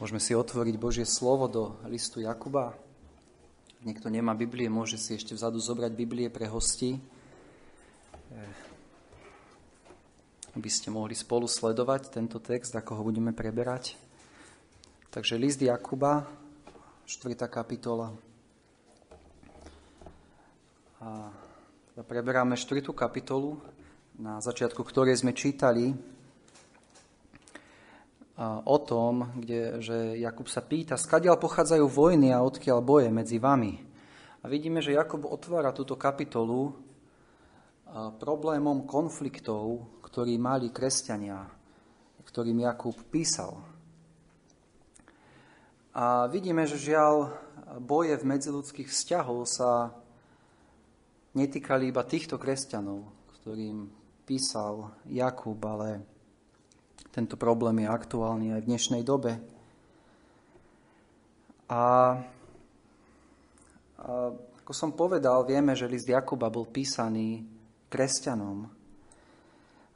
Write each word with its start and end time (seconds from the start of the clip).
Môžeme 0.00 0.16
si 0.16 0.32
otvoriť 0.32 0.80
Božie 0.80 1.04
slovo 1.04 1.44
do 1.44 1.76
listu 1.84 2.24
Jakuba. 2.24 2.72
Ak 2.72 3.84
niekto 3.84 4.08
nemá 4.08 4.32
Biblie, 4.32 4.64
môže 4.72 4.96
si 4.96 5.12
ešte 5.12 5.36
vzadu 5.36 5.60
zobrať 5.60 5.92
Biblie 5.92 6.32
pre 6.32 6.48
hosti, 6.48 6.96
eh, 6.96 7.04
aby 10.56 10.68
ste 10.72 10.88
mohli 10.88 11.12
spolu 11.12 11.44
sledovať 11.44 12.16
tento 12.16 12.40
text, 12.40 12.72
ako 12.72 12.96
ho 12.96 13.02
budeme 13.12 13.36
preberať. 13.36 14.00
Takže 15.12 15.36
list 15.36 15.60
Jakuba, 15.60 16.24
4. 17.04 17.44
kapitola. 17.52 18.16
A 21.04 21.28
preberáme 22.08 22.56
4. 22.56 22.96
kapitolu, 22.96 23.60
na 24.16 24.40
začiatku 24.40 24.80
ktorej 24.80 25.20
sme 25.20 25.36
čítali 25.36 25.92
o 28.40 28.76
tom, 28.80 29.36
kde, 29.36 29.84
že 29.84 29.96
Jakub 30.16 30.48
sa 30.48 30.64
pýta, 30.64 30.96
skadiaľ 30.96 31.36
pochádzajú 31.36 31.84
vojny 31.84 32.32
a 32.32 32.40
odkiaľ 32.40 32.80
boje 32.80 33.12
medzi 33.12 33.36
vami. 33.36 33.76
A 34.40 34.48
vidíme, 34.48 34.80
že 34.80 34.96
Jakub 34.96 35.28
otvára 35.28 35.76
túto 35.76 36.00
kapitolu 36.00 36.72
problémom 38.16 38.88
konfliktov, 38.88 39.84
ktorý 40.00 40.40
mali 40.40 40.72
kresťania, 40.72 41.44
ktorým 42.24 42.64
Jakub 42.64 42.96
písal. 43.12 43.60
A 45.92 46.24
vidíme, 46.30 46.64
že 46.64 46.80
žiaľ 46.80 47.34
boje 47.82 48.16
v 48.16 48.24
medziludských 48.24 48.88
vzťahov 48.88 49.44
sa 49.44 49.92
netýkali 51.36 51.92
iba 51.92 52.06
týchto 52.06 52.40
kresťanov, 52.40 53.04
ktorým 53.42 53.90
písal 54.24 54.96
Jakub, 55.10 55.58
ale 55.66 56.19
tento 57.10 57.34
problém 57.34 57.82
je 57.82 57.88
aktuálny 57.90 58.46
aj 58.54 58.60
v 58.62 58.68
dnešnej 58.70 59.02
dobe. 59.02 59.42
A, 61.66 61.74
a 61.74 61.82
ako 64.62 64.72
som 64.74 64.94
povedal, 64.94 65.42
vieme, 65.42 65.74
že 65.74 65.90
list 65.90 66.06
Jakuba 66.06 66.46
bol 66.46 66.70
písaný 66.70 67.42
kresťanom. 67.90 68.70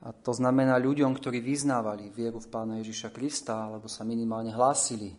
A 0.05 0.09
to 0.11 0.35
znamená 0.35 0.75
ľuďom, 0.83 1.15
ktorí 1.15 1.39
vyznávali 1.39 2.11
vieru 2.11 2.43
v 2.43 2.51
Pána 2.51 2.83
Ježiša 2.83 3.15
Krista, 3.15 3.71
alebo 3.71 3.87
sa 3.87 4.03
minimálne 4.03 4.51
hlásili 4.51 5.15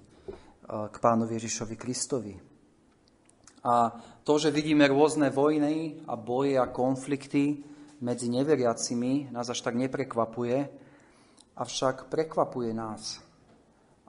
k 0.67 0.95
Pánovi 0.99 1.39
Ježišovi 1.39 1.75
Kristovi. 1.79 2.35
A 3.65 3.89
to, 4.21 4.37
že 4.37 4.53
vidíme 4.53 4.85
rôzne 4.85 5.33
vojny 5.33 6.05
a 6.05 6.13
boje 6.13 6.59
a 6.59 6.69
konflikty 6.69 7.65
medzi 8.03 8.29
neveriacimi, 8.29 9.33
nás 9.33 9.49
až 9.49 9.65
tak 9.65 9.73
neprekvapuje, 9.73 10.84
avšak 11.55 12.11
prekvapuje 12.11 12.75
nás. 12.75 13.23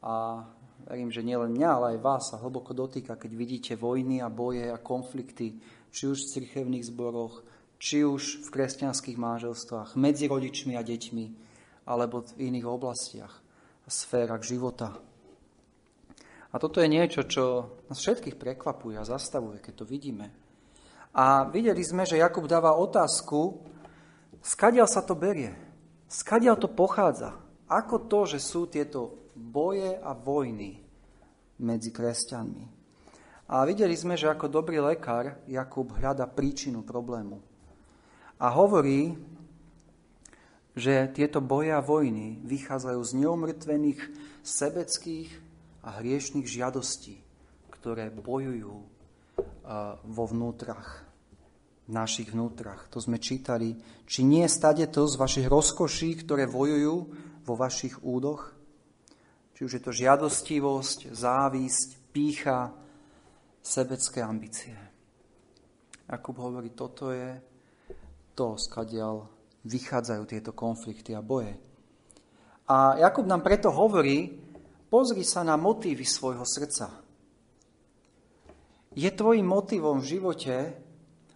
A 0.02 0.44
verím, 0.86 1.10
že 1.10 1.26
nielen 1.26 1.54
mňa, 1.54 1.70
ale 1.70 1.86
aj 1.96 2.04
vás 2.04 2.22
sa 2.30 2.38
hlboko 2.38 2.74
dotýka, 2.74 3.18
keď 3.18 3.32
vidíte 3.34 3.72
vojny 3.74 4.22
a 4.22 4.30
boje 4.30 4.70
a 4.70 4.78
konflikty, 4.78 5.58
či 5.90 6.02
už 6.06 6.26
v 6.26 6.30
cirkevných 6.38 6.86
zboroch, 6.86 7.42
či 7.78 8.06
už 8.06 8.46
v 8.46 8.48
kresťanských 8.52 9.18
manželstvách, 9.18 9.98
medzi 9.98 10.30
rodičmi 10.30 10.78
a 10.78 10.82
deťmi, 10.82 11.26
alebo 11.86 12.22
v 12.22 12.50
iných 12.50 12.66
oblastiach 12.66 13.34
a 13.86 13.88
sférach 13.90 14.42
života. 14.42 14.94
A 16.50 16.56
toto 16.56 16.80
je 16.80 16.88
niečo, 16.88 17.26
čo 17.28 17.44
nás 17.90 17.98
všetkých 18.00 18.38
prekvapuje 18.38 18.96
a 18.96 19.04
zastavuje, 19.04 19.60
keď 19.60 19.82
to 19.82 19.84
vidíme. 19.84 20.32
A 21.16 21.48
videli 21.48 21.80
sme, 21.84 22.04
že 22.04 22.20
Jakub 22.20 22.44
dáva 22.48 22.76
otázku, 22.76 23.60
skadiaľ 24.40 24.88
sa 24.88 25.04
to 25.04 25.16
berie. 25.16 25.65
Skadiaľ 26.06 26.56
to 26.58 26.70
pochádza? 26.70 27.34
Ako 27.66 28.06
to, 28.06 28.30
že 28.30 28.38
sú 28.38 28.70
tieto 28.70 29.30
boje 29.34 29.98
a 29.98 30.14
vojny 30.14 30.78
medzi 31.62 31.90
kresťanmi? 31.90 32.64
A 33.46 33.62
videli 33.62 33.94
sme, 33.94 34.18
že 34.18 34.30
ako 34.30 34.50
dobrý 34.50 34.82
lekár 34.82 35.38
Jakub 35.46 35.94
hľada 35.94 36.26
príčinu 36.26 36.82
problému. 36.82 37.38
A 38.42 38.50
hovorí, 38.50 39.14
že 40.74 41.08
tieto 41.14 41.38
boje 41.38 41.70
a 41.70 41.80
vojny 41.80 42.42
vychádzajú 42.42 43.00
z 43.00 43.12
neumrtvených 43.22 44.00
sebeckých 44.42 45.30
a 45.86 46.02
hriešných 46.02 46.46
žiadostí, 46.46 47.22
ktoré 47.70 48.10
bojujú 48.10 48.76
vo 50.06 50.24
vnútrach 50.26 51.05
v 51.86 51.90
našich 51.94 52.34
vnútrach. 52.34 52.90
To 52.90 52.98
sme 52.98 53.22
čítali. 53.22 53.78
Či 54.06 54.26
nie 54.26 54.46
stade 54.50 54.82
to 54.90 55.06
z 55.06 55.14
vašich 55.14 55.46
rozkoší, 55.46 56.26
ktoré 56.26 56.50
vojujú 56.50 56.94
vo 57.46 57.54
vašich 57.54 58.02
údoch? 58.02 58.50
Či 59.54 59.60
už 59.64 59.72
je 59.78 59.82
to 59.82 59.92
žiadostivosť, 59.94 61.14
závisť, 61.14 61.88
pícha, 62.10 62.74
sebecké 63.62 64.20
ambície. 64.20 64.76
Jakub 66.06 66.38
hovorí, 66.38 66.74
toto 66.74 67.10
je 67.10 67.38
to, 68.34 68.58
skadiaľ 68.58 69.26
vychádzajú 69.66 70.22
tieto 70.26 70.52
konflikty 70.54 71.14
a 71.14 71.22
boje. 71.22 71.54
A 72.70 72.98
Jakub 72.98 73.26
nám 73.26 73.42
preto 73.42 73.70
hovorí, 73.70 74.30
pozri 74.90 75.22
sa 75.22 75.42
na 75.42 75.54
motívy 75.58 76.06
svojho 76.06 76.46
srdca. 76.46 77.02
Je 78.96 79.10
tvojim 79.10 79.46
motivom 79.46 80.02
v 80.02 80.08
živote 80.18 80.54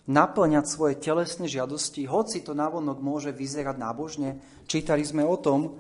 naplňať 0.09 0.65
svoje 0.65 0.95
telesné 0.97 1.51
žiadosti, 1.51 2.09
hoci 2.09 2.41
to 2.41 2.57
navonok 2.57 3.03
môže 3.03 3.35
vyzerať 3.35 3.77
nábožne. 3.77 4.41
Čítali 4.65 5.05
sme 5.05 5.27
o 5.27 5.37
tom, 5.37 5.77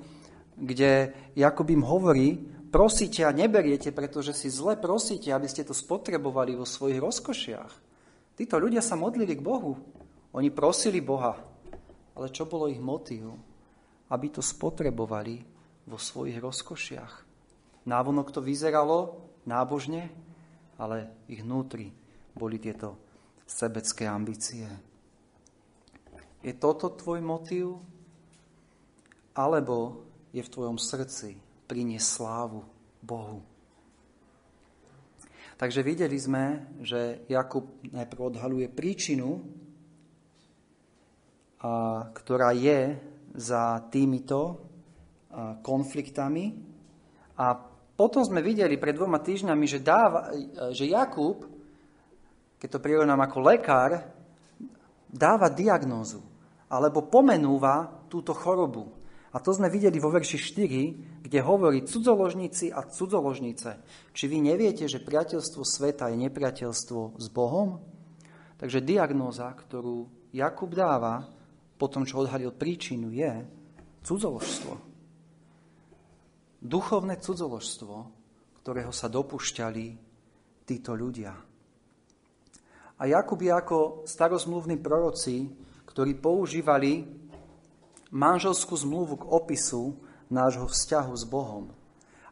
kde 0.60 1.16
Jakub 1.32 1.68
im 1.72 1.80
hovorí, 1.80 2.36
prosíte 2.68 3.24
a 3.24 3.32
neberiete, 3.32 3.90
pretože 3.90 4.36
si 4.36 4.52
zle 4.52 4.76
prosíte, 4.76 5.32
aby 5.32 5.48
ste 5.48 5.64
to 5.64 5.72
spotrebovali 5.72 6.52
vo 6.52 6.68
svojich 6.68 7.00
rozkošiach. 7.00 7.72
Títo 8.36 8.56
ľudia 8.60 8.84
sa 8.84 8.96
modlili 8.96 9.36
k 9.36 9.44
Bohu. 9.44 9.76
Oni 10.36 10.48
prosili 10.52 11.00
Boha. 11.00 11.36
Ale 12.16 12.28
čo 12.32 12.44
bolo 12.44 12.68
ich 12.68 12.80
motív? 12.80 13.32
Aby 14.12 14.32
to 14.36 14.42
spotrebovali 14.44 15.40
vo 15.88 15.96
svojich 15.96 16.38
rozkošiach. 16.38 17.12
Návonok 17.88 18.30
to 18.30 18.44
vyzeralo 18.44 19.24
nábožne, 19.48 20.12
ale 20.76 21.24
ich 21.26 21.40
vnútri 21.40 21.90
boli 22.36 22.60
tieto 22.60 23.09
sebecké 23.50 24.06
ambície. 24.06 24.70
Je 26.40 26.54
toto 26.54 26.94
tvoj 26.94 27.18
motív? 27.18 27.82
Alebo 29.34 30.06
je 30.30 30.42
v 30.42 30.52
tvojom 30.52 30.78
srdci 30.78 31.34
priniesť 31.66 32.06
slávu 32.06 32.62
Bohu? 33.02 33.42
Takže 35.58 35.84
videli 35.84 36.16
sme, 36.16 36.72
že 36.80 37.26
Jakub 37.28 37.84
najprv 37.84 38.32
odhaluje 38.32 38.66
príčinu, 38.72 39.44
a, 41.60 42.08
ktorá 42.16 42.56
je 42.56 42.96
za 43.36 43.84
týmito 43.92 44.40
a, 45.28 45.60
konfliktami. 45.60 46.56
A 47.36 47.52
potom 47.92 48.24
sme 48.24 48.40
videli 48.40 48.80
pred 48.80 48.96
dvoma 48.96 49.20
týždňami, 49.20 49.66
že, 49.68 49.84
dáva, 49.84 50.32
že 50.72 50.88
Jakub 50.88 51.49
keď 52.60 52.68
to 52.76 52.84
prirovnám 52.84 53.24
ako 53.24 53.38
lekár, 53.40 54.04
dáva 55.08 55.48
diagnózu 55.48 56.20
alebo 56.70 57.08
pomenúva 57.08 58.06
túto 58.06 58.36
chorobu. 58.36 59.00
A 59.30 59.38
to 59.38 59.54
sme 59.54 59.70
videli 59.70 60.02
vo 60.02 60.10
verši 60.10 60.38
4, 60.38 61.22
kde 61.22 61.38
hovorí 61.42 61.86
cudzoložníci 61.86 62.74
a 62.74 62.82
cudzoložnice. 62.82 63.70
Či 64.10 64.24
vy 64.26 64.38
neviete, 64.42 64.90
že 64.90 65.02
priateľstvo 65.02 65.62
sveta 65.62 66.10
je 66.10 66.18
nepriateľstvo 66.18 67.18
s 67.18 67.26
Bohom? 67.30 67.78
Takže 68.58 68.82
diagnóza, 68.82 69.46
ktorú 69.54 70.10
Jakub 70.34 70.74
dáva 70.74 71.30
po 71.78 71.86
tom, 71.86 72.04
čo 72.04 72.22
odhalil 72.22 72.52
príčinu, 72.54 73.14
je 73.14 73.30
cudzoložstvo. 74.02 74.72
Duchovné 76.60 77.16
cudzoložstvo, 77.22 77.94
ktorého 78.60 78.92
sa 78.92 79.08
dopúšťali 79.08 79.86
títo 80.66 80.92
ľudia. 80.92 81.49
A 83.00 83.08
Jakub 83.08 83.40
je 83.40 83.48
ako 83.48 84.04
starozmluvní 84.04 84.76
proroci, 84.76 85.48
ktorí 85.88 86.20
používali 86.20 87.08
manželskú 88.12 88.76
zmluvu 88.76 89.24
k 89.24 89.28
opisu 89.32 89.96
nášho 90.28 90.68
vzťahu 90.68 91.12
s 91.16 91.24
Bohom. 91.24 91.72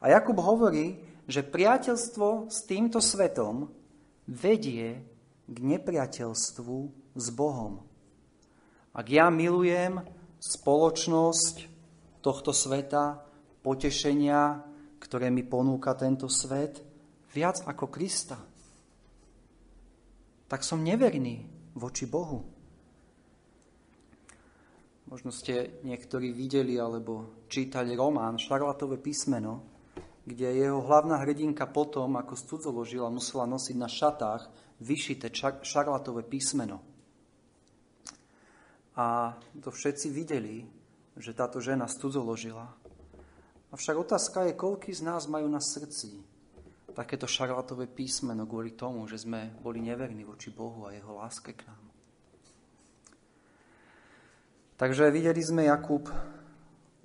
A 0.05 0.12
Jakub 0.12 0.37
hovorí, 0.37 1.00
že 1.25 1.41
priateľstvo 1.41 2.53
s 2.53 2.69
týmto 2.69 3.00
svetom 3.00 3.73
vedie 4.29 5.00
k 5.49 5.56
nepriateľstvu 5.56 6.76
s 7.17 7.26
Bohom. 7.32 7.81
Ak 8.93 9.09
ja 9.09 9.32
milujem 9.32 10.05
spoločnosť 10.37 11.64
tohto 12.21 12.53
sveta, 12.53 13.25
potešenia, 13.64 14.61
ktoré 15.00 15.32
mi 15.32 15.49
ponúka 15.49 15.97
tento 15.97 16.29
svet, 16.29 16.85
viac 17.32 17.64
ako 17.64 17.88
Krista, 17.88 18.37
tak 20.49 20.65
som 20.65 20.81
neverný 20.81 21.45
voči 21.77 22.09
Bohu. 22.09 22.43
Možno 25.09 25.33
ste 25.33 25.81
niektorí 25.85 26.33
videli 26.37 26.77
alebo 26.77 27.45
čítali 27.49 27.97
román 27.97 28.37
Šarlatové 28.37 29.00
písmeno, 29.00 29.65
kde 30.29 30.61
jeho 30.61 30.85
hlavná 30.85 31.25
hrdinka 31.25 31.65
potom, 31.73 32.21
ako 32.21 32.37
studzoložila, 32.37 33.09
musela 33.09 33.49
nosiť 33.49 33.77
na 33.77 33.89
šatách 33.89 34.43
vyšité 34.85 35.33
šarlatové 35.65 36.29
písmeno. 36.29 36.85
A 39.00 39.33
to 39.65 39.73
všetci 39.73 40.12
videli, 40.12 40.69
že 41.17 41.33
táto 41.33 41.65
žena 41.65 41.89
studzoložila. 41.89 42.69
Avšak 43.73 43.97
otázka 43.97 44.49
je, 44.49 44.59
koľký 44.61 44.93
z 44.93 45.09
nás 45.09 45.25
majú 45.25 45.49
na 45.49 45.61
srdci 45.61 46.38
takéto 46.99 47.31
šarlatové 47.31 47.87
písmeno 47.87 48.43
kvôli 48.43 48.75
tomu, 48.75 49.06
že 49.06 49.23
sme 49.23 49.55
boli 49.62 49.79
neverní 49.79 50.27
voči 50.27 50.50
Bohu 50.50 50.83
a 50.83 50.91
jeho 50.91 51.15
láske 51.15 51.55
k 51.55 51.62
nám. 51.71 51.85
Takže 54.75 55.06
videli 55.15 55.39
sme, 55.39 55.71
Jakub 55.71 56.11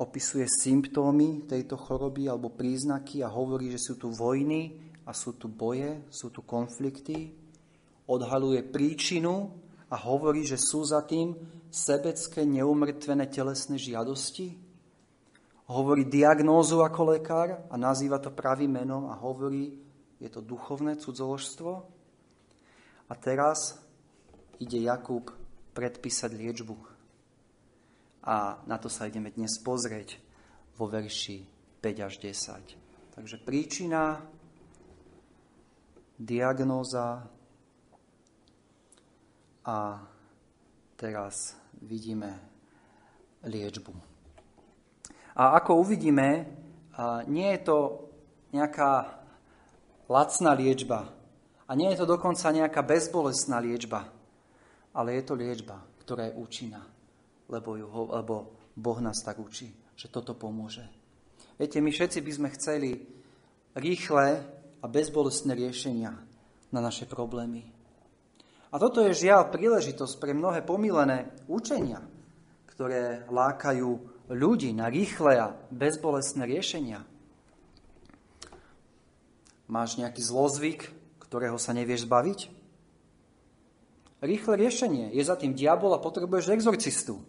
opisuje 0.02 0.50
symptómy 0.50 1.46
tejto 1.46 1.78
choroby 1.78 2.26
alebo 2.26 2.50
príznaky 2.50 3.22
a 3.22 3.30
hovorí, 3.30 3.70
že 3.70 3.78
sú 3.78 4.02
tu 4.02 4.10
vojny 4.10 4.82
a 5.06 5.14
sú 5.14 5.38
tu 5.38 5.46
boje, 5.46 6.02
sú 6.10 6.34
tu 6.34 6.42
konflikty. 6.42 7.30
Odhaluje 8.10 8.66
príčinu 8.66 9.54
a 9.94 9.96
hovorí, 10.10 10.42
že 10.42 10.58
sú 10.58 10.82
za 10.90 11.06
tým 11.06 11.38
sebecké, 11.70 12.42
neumrtvené 12.42 13.30
telesné 13.30 13.78
žiadosti. 13.78 14.58
Hovorí 15.72 16.04
diagnózu 16.04 16.84
ako 16.84 17.16
lekár 17.16 17.64
a 17.72 17.76
nazýva 17.80 18.20
to 18.20 18.36
pravým 18.36 18.84
menom 18.84 19.08
a 19.08 19.16
hovorí, 19.16 19.80
je 20.20 20.28
to 20.28 20.44
duchovné 20.44 21.00
cudzoložstvo. 21.00 21.72
A 23.08 23.14
teraz 23.16 23.80
ide 24.60 24.84
Jakub 24.84 25.32
predpísať 25.72 26.32
liečbu 26.36 26.76
a 28.24 28.64
na 28.64 28.78
to 28.80 28.88
sa 28.88 29.08
ideme 29.08 29.36
dnes 29.36 29.60
pozrieť 29.60 30.16
vo 30.80 30.88
verši 30.88 31.44
5 31.84 32.08
až 32.08 32.14
10. 32.24 33.20
Takže 33.20 33.38
príčina, 33.44 34.24
diagnóza 36.16 37.28
a 39.68 39.78
teraz 40.96 41.60
vidíme 41.84 42.40
liečbu. 43.44 44.13
A 45.34 45.58
ako 45.58 45.82
uvidíme, 45.82 46.46
nie 47.26 47.50
je 47.58 47.62
to 47.66 47.78
nejaká 48.54 49.22
lacná 50.06 50.54
liečba 50.54 51.10
a 51.66 51.72
nie 51.74 51.90
je 51.94 52.06
to 52.06 52.06
dokonca 52.06 52.54
nejaká 52.54 52.86
bezbolestná 52.86 53.58
liečba, 53.58 54.14
ale 54.94 55.18
je 55.18 55.24
to 55.26 55.34
liečba, 55.34 55.82
ktorá 56.06 56.30
je 56.30 56.38
účinná 56.38 56.94
lebo, 57.54 57.78
ju, 57.78 57.88
lebo 58.10 58.34
Boh 58.76 59.00
nás 59.00 59.22
tak 59.22 59.40
učí, 59.40 59.70
že 59.94 60.10
toto 60.10 60.34
pomôže. 60.34 60.86
Viete, 61.60 61.78
my 61.78 61.94
všetci 61.94 62.20
by 62.26 62.32
sme 62.34 62.50
chceli 62.58 62.90
rýchle 63.78 64.42
a 64.82 64.86
bezbolestné 64.90 65.54
riešenia 65.54 66.12
na 66.74 66.80
naše 66.82 67.06
problémy. 67.06 67.70
A 68.74 68.82
toto 68.82 69.06
je 69.06 69.14
žiaľ 69.14 69.54
príležitosť 69.54 70.18
pre 70.18 70.34
mnohé 70.34 70.66
pomílené 70.66 71.30
učenia, 71.46 72.02
ktoré 72.66 73.30
lákajú 73.30 74.13
ľudí 74.34 74.74
na 74.74 74.90
rýchle 74.90 75.38
a 75.38 75.54
bezbolestné 75.70 76.50
riešenia. 76.50 77.06
Máš 79.70 79.96
nejaký 80.02 80.20
zlozvyk, 80.20 80.90
ktorého 81.22 81.56
sa 81.62 81.72
nevieš 81.72 82.10
zbaviť? 82.10 82.40
Rýchle 84.24 84.54
riešenie. 84.58 85.06
Je 85.14 85.24
za 85.24 85.38
tým 85.38 85.54
diabol 85.54 85.94
a 85.94 86.04
potrebuješ 86.04 86.52
exorcistu. 86.52 87.22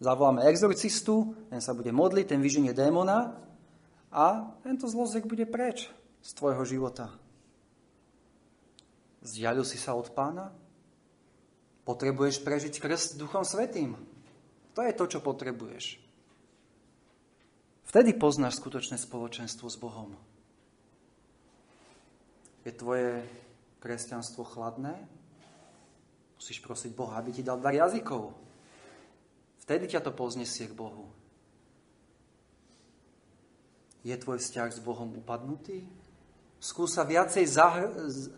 Zavoláme 0.00 0.48
exorcistu, 0.48 1.36
ten 1.52 1.60
sa 1.60 1.76
bude 1.76 1.92
modliť, 1.92 2.32
ten 2.32 2.40
vyženie 2.40 2.72
démona 2.72 3.36
a 4.08 4.56
tento 4.64 4.88
zlozek 4.88 5.28
bude 5.28 5.44
preč 5.44 5.92
z 6.24 6.30
tvojho 6.32 6.64
života. 6.64 7.12
Zdialil 9.20 9.68
si 9.68 9.76
sa 9.76 9.92
od 9.92 10.08
pána? 10.16 10.48
Potrebuješ 11.84 12.40
prežiť 12.40 12.80
krst 12.80 13.20
Duchom 13.20 13.44
Svetým. 13.44 13.92
To 14.72 14.80
je 14.80 14.96
to, 14.96 15.04
čo 15.04 15.20
potrebuješ. 15.20 16.09
Vtedy 17.90 18.14
poznáš 18.14 18.62
skutočné 18.62 19.02
spoločenstvo 19.02 19.66
s 19.66 19.74
Bohom. 19.74 20.14
Je 22.62 22.70
tvoje 22.70 23.26
kresťanstvo 23.82 24.46
chladné? 24.46 24.94
Musíš 26.38 26.62
prosiť 26.62 26.94
Boha, 26.94 27.18
aby 27.18 27.34
ti 27.34 27.42
dal 27.42 27.58
dar 27.58 27.74
jazykov. 27.74 28.30
Vtedy 29.66 29.90
ťa 29.90 30.06
to 30.06 30.14
poznesie 30.14 30.70
k 30.70 30.78
Bohu. 30.78 31.10
Je 34.06 34.14
tvoj 34.14 34.38
vzťah 34.38 34.70
s 34.70 34.78
Bohom 34.78 35.10
upadnutý? 35.18 35.82
Skús 36.62 36.94
sa 36.94 37.02
viacej 37.02 37.42
zahr- 37.50 37.90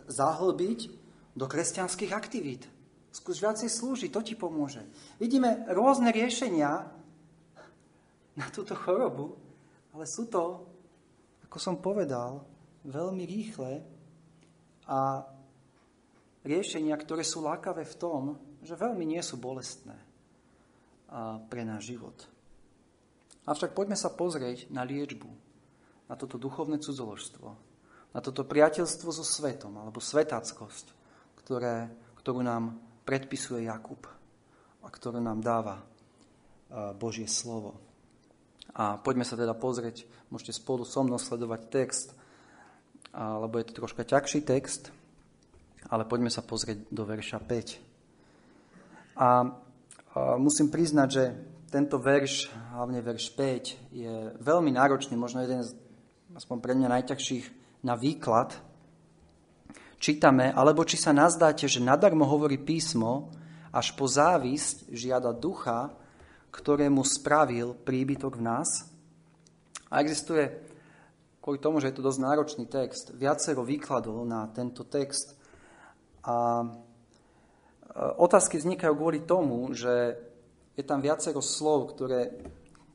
zahlbiť 0.09 0.89
do 1.37 1.45
kresťanských 1.45 2.09
aktivít. 2.09 2.65
Skús 3.13 3.37
viacej 3.37 3.69
slúžiť, 3.69 4.09
to 4.09 4.25
ti 4.25 4.33
pomôže. 4.33 4.81
Vidíme 5.21 5.69
rôzne 5.69 6.09
riešenia 6.09 6.89
na 8.33 8.49
túto 8.49 8.73
chorobu, 8.73 9.42
ale 9.93 10.05
sú 10.09 10.25
to, 10.27 10.65
ako 11.45 11.57
som 11.61 11.77
povedal, 11.77 12.41
veľmi 12.83 13.23
rýchle 13.23 13.71
a 14.89 15.23
riešenia, 16.43 16.97
ktoré 16.97 17.23
sú 17.23 17.45
lákavé 17.45 17.87
v 17.87 17.95
tom, 18.01 18.21
že 18.59 18.75
veľmi 18.75 19.05
nie 19.07 19.21
sú 19.23 19.39
bolestné 19.39 19.95
pre 21.47 21.61
náš 21.63 21.93
život. 21.93 22.17
Avšak 23.45 23.71
poďme 23.75 23.95
sa 23.95 24.11
pozrieť 24.11 24.71
na 24.73 24.81
liečbu, 24.83 25.29
na 26.09 26.15
toto 26.17 26.41
duchovné 26.41 26.81
cudzoložstvo, 26.81 27.47
na 28.11 28.19
toto 28.19 28.43
priateľstvo 28.43 29.09
so 29.13 29.23
svetom, 29.23 29.77
alebo 29.77 30.01
svetackosť, 30.01 30.85
ktoré, 31.43 31.91
ktorú 32.23 32.41
nám 32.41 32.75
predpisuje 33.03 33.67
Jakub 33.67 34.03
a 34.83 34.87
ktorú 34.87 35.19
nám 35.19 35.39
dáva 35.43 35.83
Božie 36.97 37.27
slovo. 37.29 37.92
A 38.73 38.97
poďme 38.97 39.21
sa 39.21 39.37
teda 39.37 39.53
pozrieť, 39.53 40.09
môžete 40.33 40.57
spolu 40.57 40.81
so 40.81 41.05
mnou 41.05 41.21
sledovať 41.21 41.61
text, 41.69 42.17
lebo 43.13 43.61
je 43.61 43.69
to 43.69 43.77
troška 43.77 44.01
ťažší 44.01 44.41
text, 44.41 44.89
ale 45.93 46.09
poďme 46.09 46.33
sa 46.33 46.41
pozrieť 46.41 46.89
do 46.89 47.05
verša 47.05 47.37
5. 47.37 49.21
A 49.21 49.45
musím 50.41 50.73
priznať, 50.73 51.09
že 51.13 51.23
tento 51.69 52.01
verš, 52.01 52.49
hlavne 52.73 53.01
verš 53.05 53.33
5, 53.37 53.93
je 53.93 54.13
veľmi 54.41 54.73
náročný, 54.73 55.13
možno 55.13 55.45
jeden 55.45 55.61
z, 55.61 55.77
aspoň 56.33 56.57
pre 56.57 56.73
mňa 56.73 56.89
najťažších 56.97 57.45
na 57.85 57.93
výklad. 57.93 58.57
Čítame, 60.01 60.49
alebo 60.49 60.81
či 60.81 60.97
sa 60.97 61.13
nazdáte, 61.13 61.69
že 61.69 61.77
nadarmo 61.77 62.25
hovorí 62.25 62.57
písmo, 62.57 63.29
až 63.73 63.93
po 63.93 64.09
závisť 64.09 64.89
žiada 64.93 65.33
ducha, 65.33 65.93
ktorému 66.53 67.01
spravil 67.01 67.73
príbytok 67.73 68.37
v 68.37 68.45
nás. 68.45 68.69
A 69.89 70.05
existuje, 70.05 70.45
kvôli 71.41 71.57
tomu, 71.57 71.81
že 71.81 71.89
je 71.89 71.97
to 71.97 72.05
dosť 72.05 72.19
náročný 72.21 72.65
text, 72.69 73.17
viacero 73.17 73.65
výkladov 73.65 74.21
na 74.23 74.45
tento 74.53 74.85
text. 74.85 75.33
A 76.23 76.61
Otázky 77.93 78.57
vznikajú 78.57 78.93
kvôli 78.97 79.21
tomu, 79.21 79.69
že 79.77 80.17
je 80.73 80.81
tam 80.81 80.97
viacero 80.97 81.45
slov, 81.45 81.93
ktoré 81.93 82.33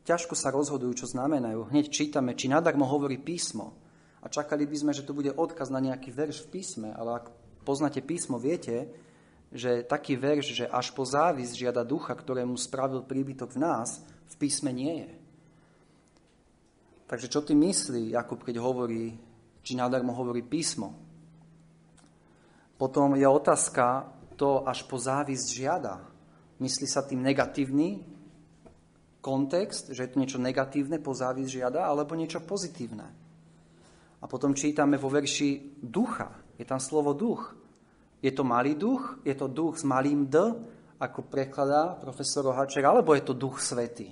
ťažko 0.02 0.34
sa 0.34 0.50
rozhodujú, 0.50 1.04
čo 1.04 1.06
znamenajú. 1.06 1.70
Hneď 1.70 1.86
čítame, 1.86 2.34
či 2.34 2.50
nadarmo 2.50 2.82
hovorí 2.82 3.14
písmo. 3.14 3.78
A 4.18 4.26
čakali 4.26 4.66
by 4.66 4.74
sme, 4.74 4.92
že 4.96 5.06
tu 5.06 5.14
bude 5.14 5.30
odkaz 5.30 5.70
na 5.70 5.78
nejaký 5.78 6.10
verš 6.10 6.42
v 6.42 6.58
písme, 6.58 6.88
ale 6.90 7.22
ak 7.22 7.30
poznáte 7.62 8.02
písmo, 8.02 8.42
viete, 8.42 8.90
že 9.49 9.85
taký 9.85 10.17
verš, 10.17 10.47
že 10.52 10.64
až 10.69 10.93
po 10.93 11.09
závis 11.09 11.57
žiada 11.57 11.81
ducha, 11.85 12.12
ktorému 12.12 12.57
spravil 12.61 13.00
príbytok 13.05 13.57
v 13.57 13.62
nás, 13.64 14.05
v 14.28 14.35
písme 14.37 14.69
nie 14.73 15.09
je. 15.09 15.12
Takže 17.09 17.33
čo 17.33 17.40
ty 17.40 17.57
myslí 17.57 18.12
Jakub, 18.12 18.45
keď 18.45 18.61
hovorí, 18.61 19.17
či 19.64 19.73
nadarmo 19.73 20.12
hovorí 20.12 20.45
písmo? 20.45 20.93
Potom 22.76 23.17
je 23.17 23.25
otázka, 23.25 24.12
to 24.38 24.62
až 24.62 24.87
po 24.87 25.00
závisť 25.00 25.47
žiada. 25.50 25.99
Myslí 26.62 26.87
sa 26.87 27.02
tým 27.02 27.25
negatívny 27.25 28.07
kontext, 29.19 29.90
že 29.90 30.07
je 30.07 30.11
to 30.14 30.21
niečo 30.23 30.38
negatívne, 30.38 31.02
po 31.02 31.11
závisť 31.11 31.50
žiada, 31.50 31.90
alebo 31.90 32.14
niečo 32.14 32.38
pozitívne. 32.38 33.11
A 34.23 34.25
potom 34.31 34.55
čítame 34.55 34.95
vo 34.95 35.11
verši 35.11 35.81
ducha. 35.83 36.31
Je 36.55 36.62
tam 36.62 36.78
slovo 36.78 37.14
duch. 37.19 37.57
Je 38.18 38.32
to 38.34 38.42
malý 38.42 38.75
duch? 38.75 39.22
Je 39.22 39.34
to 39.34 39.46
duch 39.46 39.78
s 39.78 39.84
malým 39.87 40.26
D, 40.26 40.37
ako 40.98 41.30
prekladá 41.30 41.94
profesor 41.94 42.50
Rohaček, 42.50 42.82
alebo 42.82 43.14
je 43.14 43.22
to 43.22 43.34
duch 43.34 43.62
svety? 43.62 44.10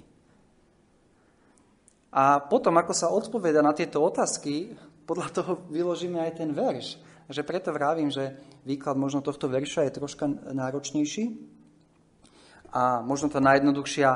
A 2.16 2.40
potom, 2.40 2.72
ako 2.78 2.94
sa 2.94 3.12
odpoveda 3.12 3.60
na 3.60 3.74
tieto 3.74 4.00
otázky, 4.00 4.72
podľa 5.04 5.28
toho 5.34 5.52
vyložíme 5.68 6.22
aj 6.22 6.32
ten 6.38 6.50
verš. 6.54 6.96
Takže 7.26 7.42
preto 7.42 7.74
vravím, 7.74 8.08
že 8.08 8.38
výklad 8.62 8.94
možno 8.94 9.20
tohto 9.20 9.50
verša 9.50 9.84
je 9.86 9.96
troška 9.98 10.30
náročnejší. 10.54 11.24
A 12.70 13.02
možno 13.02 13.26
tá 13.26 13.42
najjednoduchšia 13.42 14.10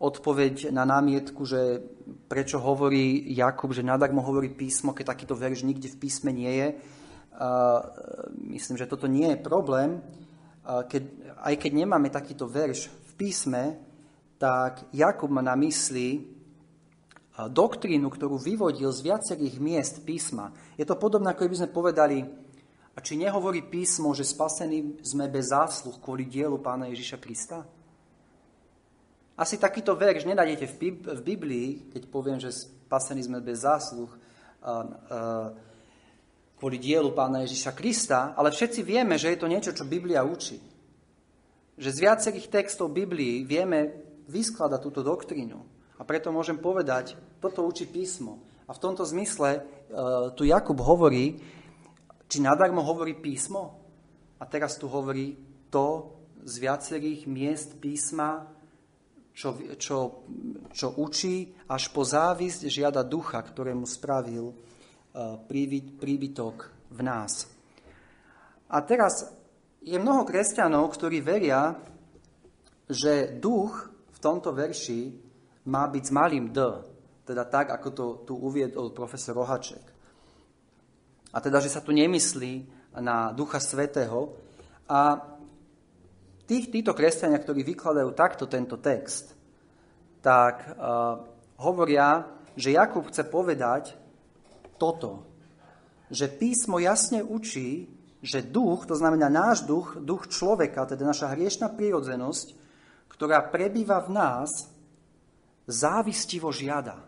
odpoveď 0.00 0.72
na 0.72 0.88
námietku, 0.88 1.44
že 1.44 1.84
prečo 2.28 2.58
hovorí 2.58 3.22
Jakub, 3.36 3.70
že 3.70 3.86
nadarmo 3.86 4.24
hovorí 4.24 4.50
písmo, 4.50 4.96
keď 4.96 5.14
takýto 5.14 5.36
verš 5.36 5.62
nikde 5.64 5.92
v 5.92 6.00
písme 6.00 6.32
nie 6.32 6.50
je. 6.50 6.68
Myslím, 8.54 8.78
že 8.78 8.86
toto 8.86 9.10
nie 9.10 9.34
je 9.34 9.42
problém. 9.42 9.98
Keď, 10.62 11.02
aj 11.42 11.54
keď 11.58 11.70
nemáme 11.74 12.06
takýto 12.06 12.46
verš 12.46 12.86
v 12.86 13.12
písme, 13.18 13.82
tak 14.38 14.86
Jakub 14.94 15.26
má 15.26 15.42
na 15.42 15.58
mysli 15.58 16.30
doktrínu, 17.34 18.06
ktorú 18.06 18.38
vyvodil 18.38 18.94
z 18.94 19.10
viacerých 19.10 19.58
miest 19.58 20.06
písma. 20.06 20.54
Je 20.78 20.86
to 20.86 20.94
podobné, 20.94 21.34
ako 21.34 21.50
by 21.50 21.58
sme 21.66 21.74
povedali, 21.74 22.18
a 22.94 23.02
či 23.02 23.18
nehovorí 23.18 23.66
písmo, 23.66 24.14
že 24.14 24.22
spasení 24.22 25.02
sme 25.02 25.26
bez 25.26 25.50
zásluh 25.50 25.98
kvôli 25.98 26.30
dielu 26.30 26.54
pána 26.62 26.86
Ježiša 26.94 27.18
Krista? 27.18 27.66
Asi 29.34 29.58
takýto 29.58 29.98
verš 29.98 30.30
nenájdete 30.30 30.66
v 31.02 31.20
Biblii, 31.26 31.90
keď 31.90 32.02
poviem, 32.06 32.38
že 32.38 32.54
spasení 32.54 33.26
sme 33.26 33.42
bez 33.42 33.66
zásluh 33.66 34.14
kvôli 36.58 36.78
dielu 36.78 37.10
pána 37.12 37.42
Ježiša 37.44 37.72
Krista, 37.74 38.32
ale 38.38 38.54
všetci 38.54 38.80
vieme, 38.86 39.18
že 39.18 39.34
je 39.34 39.38
to 39.40 39.50
niečo, 39.50 39.74
čo 39.74 39.84
Biblia 39.88 40.22
učí. 40.22 40.58
Že 41.74 41.90
z 41.90 41.98
viacerých 41.98 42.46
textov 42.50 42.94
Biblii 42.94 43.42
vieme 43.42 44.04
vyskladať 44.30 44.80
túto 44.80 45.00
doktrínu. 45.02 45.58
A 45.98 46.02
preto 46.02 46.30
môžem 46.30 46.58
povedať, 46.58 47.18
toto 47.42 47.66
učí 47.66 47.86
písmo. 47.86 48.42
A 48.64 48.72
v 48.72 48.82
tomto 48.82 49.04
zmysle 49.04 49.60
uh, 49.60 50.32
tu 50.32 50.48
Jakub 50.48 50.78
hovorí, 50.80 51.38
či 52.30 52.38
nadarmo 52.40 52.80
hovorí 52.80 53.14
písmo. 53.18 53.78
A 54.40 54.48
teraz 54.48 54.80
tu 54.80 54.88
hovorí 54.88 55.36
to 55.68 56.14
z 56.44 56.54
viacerých 56.60 57.26
miest 57.28 57.76
písma, 57.78 58.48
čo, 59.34 59.58
čo, 59.76 60.22
čo 60.70 60.88
učí, 60.96 61.50
až 61.66 61.90
po 61.90 62.06
závisť 62.06 62.70
žiada 62.70 63.02
ducha, 63.02 63.42
ktorému 63.42 63.82
spravil 63.84 64.54
príbytok 66.00 66.56
v 66.90 67.00
nás. 67.06 67.46
A 68.66 68.82
teraz 68.82 69.30
je 69.78 69.94
mnoho 69.94 70.26
kresťanov, 70.26 70.90
ktorí 70.90 71.22
veria, 71.22 71.76
že 72.90 73.36
duch 73.38 73.90
v 74.10 74.18
tomto 74.18 74.50
verši 74.50 75.14
má 75.70 75.86
byť 75.86 76.04
s 76.04 76.12
malým 76.12 76.50
d, 76.50 76.58
teda 77.24 77.44
tak, 77.48 77.72
ako 77.72 77.88
to 77.94 78.04
tu 78.28 78.34
uviedol 78.36 78.92
profesor 78.92 79.38
Rohaček. 79.38 79.80
A 81.34 81.40
teda, 81.40 81.58
že 81.58 81.72
sa 81.72 81.82
tu 81.82 81.90
nemyslí 81.90 82.68
na 83.00 83.34
Ducha 83.34 83.58
Svetého. 83.58 84.38
A 84.86 85.18
tí, 86.46 86.62
títo 86.68 86.94
kresťania, 86.94 87.42
ktorí 87.42 87.66
vykladajú 87.66 88.10
takto 88.14 88.44
tento 88.46 88.78
text, 88.78 89.34
tak 90.22 90.62
uh, 90.68 91.18
hovoria, 91.58 92.22
že 92.54 92.76
Jakub 92.76 93.10
chce 93.10 93.26
povedať 93.26 94.03
toto, 94.76 95.26
že 96.12 96.28
písmo 96.28 96.78
jasne 96.78 97.24
učí, 97.24 97.88
že 98.24 98.40
duch, 98.40 98.88
to 98.88 98.96
znamená 98.96 99.28
náš 99.28 99.68
duch, 99.68 100.00
duch 100.00 100.32
človeka, 100.32 100.88
teda 100.88 101.04
naša 101.04 101.36
hriešná 101.36 101.68
prírodzenosť, 101.76 102.56
ktorá 103.12 103.44
prebýva 103.52 104.00
v 104.00 104.10
nás, 104.16 104.50
závistivo 105.68 106.48
žiada. 106.52 107.04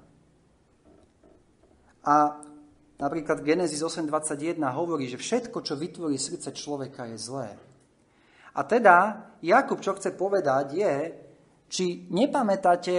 A 2.07 2.41
napríklad 3.01 3.43
Genesis 3.43 3.83
8.21 3.83 4.61
hovorí, 4.77 5.09
že 5.11 5.21
všetko, 5.21 5.59
čo 5.65 5.75
vytvorí 5.75 6.17
srdce 6.17 6.53
človeka, 6.53 7.09
je 7.11 7.19
zlé. 7.19 7.51
A 8.57 8.61
teda 8.65 9.29
Jakub, 9.45 9.81
čo 9.85 9.93
chce 9.97 10.17
povedať, 10.17 10.67
je, 10.73 10.95
či 11.69 12.09
nepamätáte, 12.09 12.97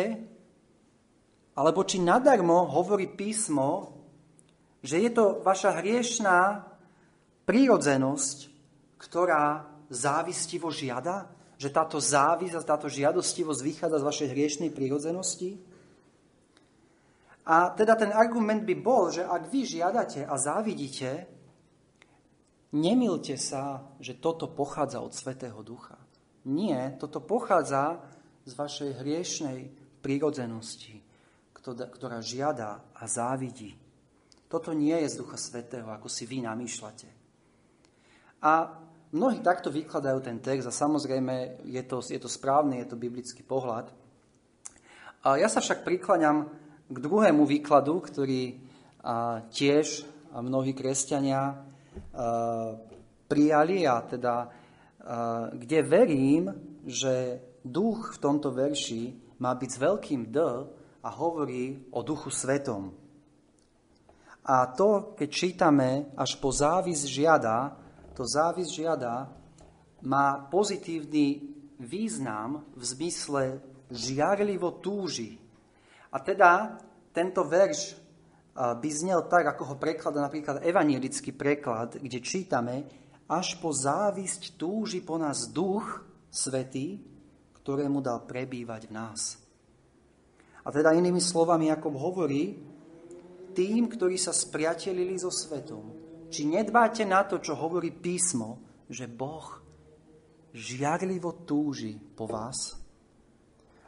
alebo 1.57 1.81
či 1.81 1.97
nadarmo 1.97 2.69
hovorí 2.69 3.09
písmo, 3.09 3.96
že 4.87 5.03
je 5.03 5.11
to 5.11 5.43
vaša 5.43 5.83
hriešná 5.83 6.63
prírodzenosť, 7.43 8.37
ktorá 8.95 9.67
závistivo 9.91 10.71
žiada? 10.71 11.27
Že 11.59 11.69
táto 11.75 11.97
závisť 11.99 12.55
a 12.55 12.63
táto 12.63 12.87
žiadostivosť 12.87 13.61
vychádza 13.65 13.97
z 13.99 14.07
vašej 14.07 14.27
hriešnej 14.31 14.71
prírodzenosti? 14.71 15.59
A 17.47 17.71
teda 17.75 17.99
ten 17.99 18.15
argument 18.15 18.63
by 18.63 18.75
bol, 18.79 19.11
že 19.11 19.27
ak 19.27 19.51
vy 19.51 19.67
žiadate 19.67 20.23
a 20.23 20.35
závidíte, 20.39 21.27
nemilte 22.75 23.35
sa, 23.35 23.83
že 23.99 24.19
toto 24.19 24.51
pochádza 24.51 25.03
od 25.03 25.11
Svetého 25.11 25.59
Ducha. 25.63 25.99
Nie, 26.47 26.95
toto 26.95 27.19
pochádza 27.19 27.99
z 28.47 28.51
vašej 28.55 28.91
hriešnej 29.03 29.59
prírodzenosti, 29.99 31.03
ktorá 31.63 32.23
žiada 32.23 32.83
a 32.95 33.03
závidí. 33.03 33.86
Toto 34.47 34.71
nie 34.71 34.95
je 35.03 35.11
z 35.11 35.19
Ducha 35.19 35.35
Svetého, 35.35 35.91
ako 35.91 36.07
si 36.07 36.23
vy 36.23 36.47
namýšľate. 36.47 37.07
A 38.47 38.79
mnohí 39.11 39.43
takto 39.43 39.67
vykladajú 39.67 40.19
ten 40.23 40.39
text 40.39 40.67
a 40.67 40.73
samozrejme 40.73 41.63
je 41.67 41.83
to, 41.83 41.99
je 41.99 42.19
to 42.19 42.31
správny, 42.31 42.79
je 42.79 42.87
to 42.87 42.95
biblický 42.95 43.43
pohľad. 43.43 43.91
A 45.27 45.35
ja 45.35 45.51
sa 45.51 45.59
však 45.59 45.83
prikláňam 45.83 46.47
k 46.87 46.97
druhému 47.03 47.43
výkladu, 47.43 47.99
ktorý 47.99 48.55
a, 49.03 49.43
tiež 49.51 50.07
a 50.31 50.39
mnohí 50.39 50.71
kresťania 50.71 51.43
a, 51.43 51.55
prijali 53.27 53.83
a 53.83 53.99
teda 53.99 54.35
a, 54.37 54.47
kde 55.51 55.79
verím, 55.83 56.43
že 56.87 57.43
duch 57.67 58.15
v 58.15 58.21
tomto 58.23 58.55
verši 58.55 59.35
má 59.43 59.51
byť 59.51 59.69
s 59.75 59.81
veľkým 59.83 60.21
D 60.31 60.39
a 61.03 61.09
hovorí 61.11 61.91
o 61.91 61.99
duchu 61.99 62.31
svetom. 62.31 63.06
A 64.47 64.71
to, 64.71 65.11
keď 65.19 65.29
čítame, 65.29 65.89
až 66.15 66.39
po 66.39 66.55
závis 66.55 67.03
žiada, 67.03 67.75
to 68.15 68.23
závis 68.23 68.71
žiada 68.71 69.27
má 70.07 70.47
pozitívny 70.47 71.51
význam 71.83 72.63
v 72.73 72.83
zmysle 72.83 73.43
žiarlivo 73.91 74.79
túži. 74.79 75.35
A 76.15 76.23
teda 76.23 76.79
tento 77.11 77.43
verš 77.43 77.99
by 78.55 78.89
znel 78.89 79.27
tak, 79.27 79.51
ako 79.51 79.63
ho 79.69 79.75
prekladá 79.75 80.23
napríklad 80.23 80.63
evanielický 80.63 81.35
preklad, 81.35 81.99
kde 81.99 82.23
čítame, 82.23 82.75
až 83.27 83.59
po 83.59 83.75
závisť 83.75 84.55
túži 84.55 85.03
po 85.03 85.19
nás 85.19 85.51
duch 85.51 86.07
svetý, 86.31 87.03
ktorému 87.59 87.99
dal 87.99 88.23
prebývať 88.23 88.87
v 88.87 88.95
nás. 88.95 89.35
A 90.63 90.71
teda 90.71 90.95
inými 90.95 91.19
slovami, 91.19 91.67
ako 91.67 91.91
hovorí, 91.99 92.55
tým, 93.57 93.89
ktorí 93.89 94.21
sa 94.21 94.29
spriatelili 94.29 95.17
so 95.17 95.33
svetom, 95.33 95.89
či 96.29 96.45
nedbáte 96.45 97.01
na 97.09 97.25
to, 97.25 97.41
čo 97.41 97.57
hovorí 97.57 97.89
písmo, 97.89 98.61
že 98.85 99.09
Boh 99.09 99.57
žiarlivo 100.53 101.41
túži 101.41 101.97
po 101.97 102.29
vás? 102.29 102.77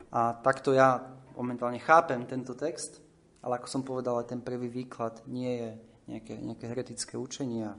A 0.09 0.33
takto 0.41 0.73
ja 0.73 0.97
momentálne 1.37 1.77
chápem 1.77 2.25
tento 2.25 2.57
text, 2.57 2.97
ale 3.45 3.61
ako 3.61 3.67
som 3.69 3.85
povedal, 3.85 4.17
aj 4.17 4.33
ten 4.33 4.41
prvý 4.41 4.73
výklad 4.73 5.21
nie 5.29 5.53
je 5.61 5.69
nejaké, 6.09 6.33
nejaké 6.41 6.65
heretické 6.65 7.13
učenie, 7.13 7.69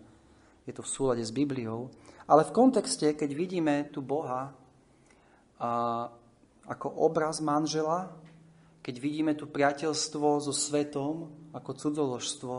je 0.70 0.72
to 0.72 0.86
v 0.86 0.92
súlade 0.94 1.24
s 1.26 1.34
Bibliou. 1.34 1.90
Ale 2.30 2.46
v 2.46 2.54
kontexte, 2.54 3.18
keď 3.18 3.30
vidíme 3.34 3.90
tu 3.90 3.98
Boha 3.98 4.54
a 5.58 5.70
ako 6.70 6.86
obraz 7.02 7.42
manžela, 7.42 8.14
keď 8.80 8.94
vidíme 9.02 9.32
tu 9.34 9.50
priateľstvo 9.50 10.38
so 10.38 10.54
svetom 10.54 11.39
ako 11.52 11.70
cudzoložstvo, 11.74 12.56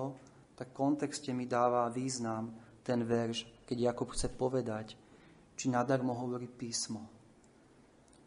tak 0.55 0.69
v 0.71 0.77
kontexte 0.77 1.33
mi 1.33 1.49
dáva 1.49 1.89
význam 1.89 2.53
ten 2.85 3.01
verš, 3.01 3.49
keď 3.65 3.77
Jakub 3.91 4.13
chce 4.13 4.29
povedať, 4.29 4.93
či 5.57 5.73
nadarmo 5.73 6.13
hovorí 6.13 6.45
písmo, 6.45 7.09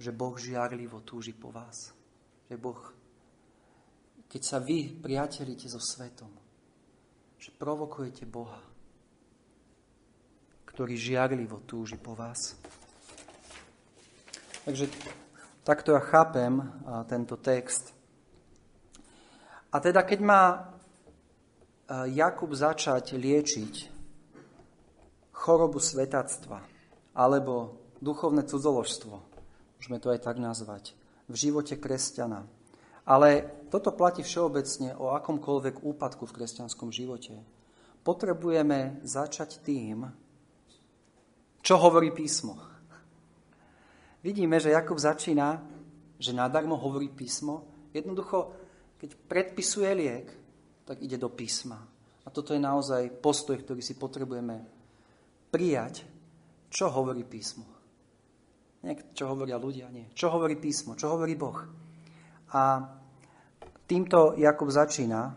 že 0.02 0.10
Boh 0.10 0.34
žiarlivo 0.34 1.06
túži 1.06 1.30
po 1.30 1.54
vás. 1.54 1.94
Že 2.50 2.56
Boh, 2.58 2.82
keď 4.26 4.42
sa 4.42 4.58
vy 4.58 4.98
priatelíte 4.98 5.70
so 5.70 5.78
svetom, 5.78 6.30
že 7.38 7.54
provokujete 7.54 8.26
Boha, 8.26 8.58
ktorý 10.66 10.98
žiarlivo 10.98 11.62
túži 11.62 11.94
po 11.94 12.18
vás. 12.18 12.58
Takže 14.66 14.90
takto 15.62 15.94
ja 15.94 16.02
chápem 16.02 16.66
tento 17.06 17.38
text. 17.38 17.93
A 19.74 19.82
teda, 19.82 20.06
keď 20.06 20.20
má 20.22 20.42
Jakub 22.06 22.54
začať 22.54 23.18
liečiť 23.18 23.74
chorobu 25.34 25.82
svetactva 25.82 26.62
alebo 27.12 27.82
duchovné 27.98 28.46
cudzoložstvo, 28.46 29.14
môžeme 29.76 29.98
to 29.98 30.14
aj 30.14 30.22
tak 30.22 30.38
nazvať, 30.38 30.94
v 31.26 31.34
živote 31.34 31.74
kresťana. 31.74 32.46
Ale 33.04 33.50
toto 33.68 33.92
platí 33.92 34.22
všeobecne 34.24 34.96
o 34.96 35.12
akomkoľvek 35.12 35.84
úpadku 35.84 36.24
v 36.24 36.34
kresťanskom 36.40 36.88
živote. 36.88 37.36
Potrebujeme 38.00 39.04
začať 39.04 39.60
tým, 39.60 40.08
čo 41.60 41.74
hovorí 41.76 42.14
písmo. 42.14 42.56
Vidíme, 44.24 44.56
že 44.56 44.72
Jakub 44.72 44.96
začína 44.96 45.74
že 46.18 46.32
nadarmo 46.32 46.76
hovorí 46.78 47.08
písmo? 47.10 47.66
Jednoducho, 47.92 48.54
keď 49.04 49.20
predpisuje 49.28 49.90
liek, 49.92 50.32
tak 50.88 50.96
ide 51.04 51.20
do 51.20 51.28
písma. 51.28 51.76
A 52.24 52.32
toto 52.32 52.56
je 52.56 52.60
naozaj 52.64 53.20
postoj, 53.20 53.60
ktorý 53.60 53.84
si 53.84 54.00
potrebujeme 54.00 54.64
prijať, 55.52 56.08
čo 56.72 56.88
hovorí 56.88 57.20
písmo. 57.20 57.68
Nie, 58.80 58.96
čo 59.12 59.28
hovoria 59.28 59.60
ľudia, 59.60 59.92
nie. 59.92 60.08
Čo 60.16 60.32
hovorí 60.32 60.56
písmo, 60.56 60.96
čo 60.96 61.12
hovorí 61.12 61.36
Boh. 61.36 61.60
A 62.56 62.80
týmto 63.84 64.40
Jakub 64.40 64.72
začína 64.72 65.36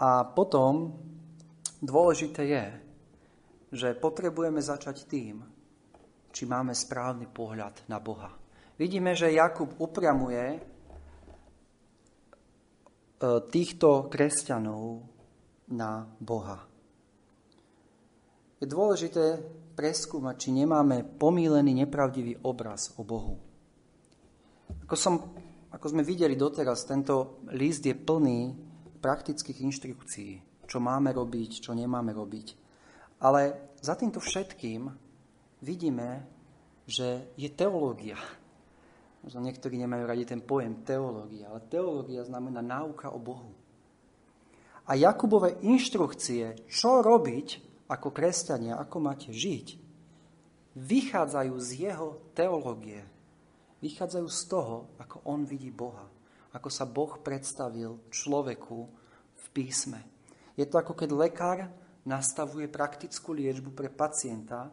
a 0.00 0.08
potom 0.32 0.96
dôležité 1.84 2.48
je, 2.48 2.66
že 3.76 3.92
potrebujeme 3.92 4.64
začať 4.64 5.04
tým, 5.04 5.44
či 6.32 6.48
máme 6.48 6.72
správny 6.72 7.28
pohľad 7.28 7.92
na 7.92 8.00
Boha. 8.00 8.32
Vidíme, 8.80 9.12
že 9.12 9.36
Jakub 9.36 9.76
upriamuje 9.84 10.75
týchto 13.22 14.12
kresťanov 14.12 15.02
na 15.72 16.04
Boha. 16.20 16.62
Je 18.56 18.64
dôležité 18.64 19.40
preskúmať, 19.76 20.48
či 20.48 20.48
nemáme 20.52 21.04
pomílený, 21.04 21.84
nepravdivý 21.84 22.40
obraz 22.48 22.96
o 22.96 23.04
Bohu. 23.04 23.36
Ako, 24.88 24.96
som, 24.96 25.14
ako 25.68 25.86
sme 25.92 26.00
videli 26.00 26.32
doteraz, 26.34 26.88
tento 26.88 27.44
list 27.52 27.84
je 27.84 27.92
plný 27.92 28.56
praktických 29.00 29.60
inštrukcií, 29.60 30.64
čo 30.64 30.78
máme 30.80 31.12
robiť, 31.12 31.68
čo 31.68 31.76
nemáme 31.76 32.16
robiť. 32.16 32.46
Ale 33.20 33.72
za 33.84 33.92
týmto 33.92 34.24
všetkým 34.24 34.88
vidíme, 35.60 36.24
že 36.88 37.36
je 37.36 37.48
teológia. 37.52 38.16
Možno 39.26 39.42
niektorí 39.42 39.74
nemajú 39.74 40.06
radi 40.06 40.22
ten 40.22 40.38
pojem 40.38 40.86
teológia, 40.86 41.50
ale 41.50 41.66
teológia 41.66 42.22
znamená 42.22 42.62
náuka 42.62 43.10
o 43.10 43.18
Bohu. 43.18 43.50
A 44.86 44.94
Jakubové 44.94 45.58
inštrukcie, 45.66 46.62
čo 46.70 47.02
robiť 47.02 47.58
ako 47.90 48.14
kresťania, 48.14 48.78
ako 48.78 49.02
máte 49.02 49.34
žiť, 49.34 49.82
vychádzajú 50.78 51.54
z 51.58 51.70
jeho 51.90 52.22
teológie. 52.38 53.02
Vychádzajú 53.82 54.28
z 54.30 54.40
toho, 54.46 54.76
ako 55.02 55.26
on 55.26 55.42
vidí 55.42 55.74
Boha. 55.74 56.06
Ako 56.54 56.70
sa 56.70 56.86
Boh 56.86 57.18
predstavil 57.18 57.98
človeku 58.14 58.78
v 59.34 59.44
písme. 59.50 60.06
Je 60.54 60.62
to 60.70 60.78
ako 60.78 60.94
keď 60.94 61.10
lekár 61.10 61.58
nastavuje 62.06 62.70
praktickú 62.70 63.34
liečbu 63.34 63.74
pre 63.74 63.90
pacienta, 63.90 64.70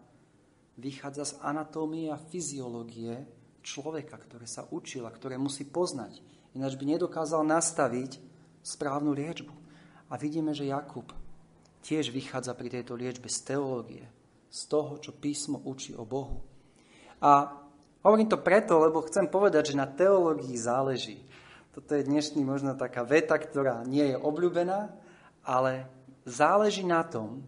vychádza 0.77 1.25
z 1.25 1.33
anatómie 1.41 2.13
a 2.13 2.21
fyziológie 2.21 3.42
človeka, 3.63 4.19
ktoré 4.19 4.45
sa 4.45 4.67
učil 4.69 5.07
a 5.07 5.15
ktoré 5.15 5.39
musí 5.39 5.63
poznať. 5.63 6.19
Ináč 6.53 6.77
by 6.77 6.85
nedokázal 6.85 7.41
nastaviť 7.47 8.19
správnu 8.61 9.15
liečbu. 9.15 9.55
A 10.11 10.19
vidíme, 10.19 10.53
že 10.53 10.69
Jakub 10.69 11.09
tiež 11.81 12.13
vychádza 12.13 12.53
pri 12.53 12.69
tejto 12.69 12.93
liečbe 12.93 13.27
z 13.27 13.55
teológie, 13.55 14.05
z 14.47 14.61
toho, 14.69 15.01
čo 15.01 15.11
písmo 15.11 15.59
učí 15.65 15.97
o 15.97 16.05
Bohu. 16.05 16.39
A 17.19 17.59
hovorím 18.05 18.29
to 18.29 18.39
preto, 18.39 18.77
lebo 18.77 19.01
chcem 19.07 19.25
povedať, 19.25 19.73
že 19.73 19.79
na 19.79 19.89
teológii 19.89 20.55
záleží. 20.55 21.25
Toto 21.73 21.97
je 21.97 22.05
dnešný 22.05 22.45
možno 22.45 22.77
taká 22.77 23.01
veta, 23.01 23.33
ktorá 23.33 23.81
nie 23.83 24.13
je 24.13 24.17
obľúbená, 24.19 24.93
ale 25.41 25.89
záleží 26.23 26.85
na 26.85 27.01
tom, 27.01 27.41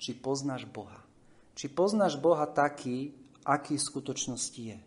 či 0.00 0.16
poznáš 0.16 0.64
Boha. 0.64 1.04
Či 1.52 1.68
poznáš 1.68 2.16
Boha 2.16 2.46
taký, 2.48 3.12
aký 3.44 3.76
v 3.76 3.86
skutočnosti 3.92 4.62
je. 4.62 4.78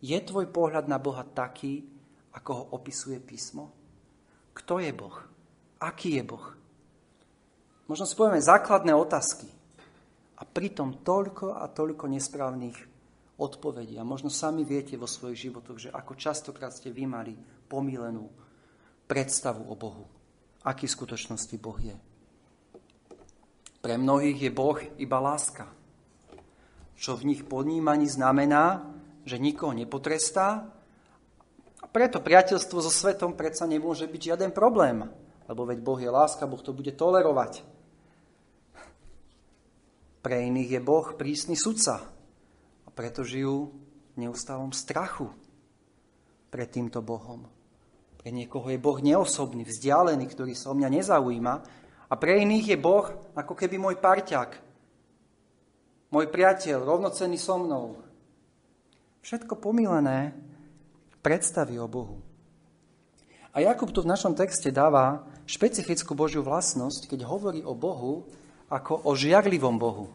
Je 0.00 0.16
tvoj 0.16 0.48
pohľad 0.48 0.88
na 0.88 0.96
Boha 0.96 1.24
taký, 1.24 1.84
ako 2.32 2.50
ho 2.56 2.64
opisuje 2.80 3.20
písmo? 3.20 3.68
Kto 4.56 4.80
je 4.80 4.92
Boh? 4.96 5.16
Aký 5.80 6.16
je 6.16 6.24
Boh? 6.24 6.46
Možno 7.88 8.04
si 8.08 8.16
povieme 8.16 8.40
základné 8.40 8.96
otázky. 8.96 9.48
A 10.40 10.42
pritom 10.48 11.04
toľko 11.04 11.60
a 11.60 11.68
toľko 11.68 12.08
nesprávnych 12.08 12.78
odpovedí. 13.36 14.00
A 14.00 14.08
možno 14.08 14.32
sami 14.32 14.64
viete 14.64 14.96
vo 14.96 15.04
svojich 15.04 15.48
životoch, 15.48 15.76
že 15.76 15.90
ako 15.92 16.16
častokrát 16.16 16.72
ste 16.72 16.88
vy 16.88 17.04
mali 17.04 17.36
pomílenú 17.68 18.28
predstavu 19.04 19.68
o 19.68 19.74
Bohu. 19.76 20.04
Aký 20.64 20.88
v 20.88 20.96
skutočnosti 20.96 21.56
Boh 21.60 21.76
je. 21.80 21.96
Pre 23.80 23.94
mnohých 23.96 24.48
je 24.48 24.50
Boh 24.52 24.76
iba 25.00 25.18
láska. 25.20 25.68
Čo 27.00 27.16
v 27.16 27.32
nich 27.32 27.42
podnímaní 27.48 28.08
znamená, 28.08 28.84
že 29.24 29.36
nikoho 29.40 29.72
nepotrestá. 29.76 30.68
A 31.80 31.86
preto 31.88 32.20
priateľstvo 32.20 32.78
so 32.80 32.92
svetom 32.92 33.36
predsa 33.36 33.64
nemôže 33.64 34.04
byť 34.04 34.20
žiaden 34.32 34.50
problém, 34.52 35.08
lebo 35.48 35.64
veď 35.64 35.78
Boh 35.80 36.00
je 36.00 36.10
láska, 36.12 36.50
Boh 36.50 36.60
to 36.60 36.76
bude 36.76 36.92
tolerovať. 36.94 37.64
Pre 40.20 40.36
iných 40.36 40.76
je 40.76 40.80
Boh 40.84 41.06
prísny 41.16 41.56
sudca 41.56 42.04
a 42.84 42.88
preto 42.92 43.24
žijú 43.24 43.72
v 44.12 44.16
neustálom 44.28 44.76
strachu 44.76 45.32
pred 46.52 46.68
týmto 46.68 47.00
Bohom. 47.00 47.48
Pre 48.20 48.28
niekoho 48.28 48.68
je 48.68 48.76
Boh 48.76 49.00
neosobný, 49.00 49.64
vzdialený, 49.64 50.28
ktorý 50.28 50.52
sa 50.52 50.70
o 50.70 50.76
mňa 50.76 50.88
nezaujíma 50.92 51.54
a 52.12 52.14
pre 52.20 52.44
iných 52.44 52.76
je 52.76 52.78
Boh 52.78 53.08
ako 53.32 53.56
keby 53.56 53.80
môj 53.80 53.96
parťák, 53.96 54.50
môj 56.12 56.26
priateľ, 56.28 56.84
rovnocenný 56.84 57.40
so 57.40 57.56
mnou, 57.56 58.02
Všetko 59.20 59.60
pomilené 59.60 60.32
predstavy 61.20 61.76
o 61.76 61.86
Bohu. 61.88 62.24
A 63.50 63.60
Jakub 63.60 63.90
tu 63.90 64.06
v 64.06 64.10
našom 64.10 64.32
texte 64.32 64.70
dáva 64.70 65.26
špecifickú 65.44 66.14
Božiu 66.14 66.40
vlastnosť, 66.46 67.10
keď 67.10 67.26
hovorí 67.26 67.60
o 67.66 67.74
Bohu 67.74 68.24
ako 68.70 69.02
o 69.04 69.12
žiarlivom 69.18 69.76
Bohu. 69.76 70.06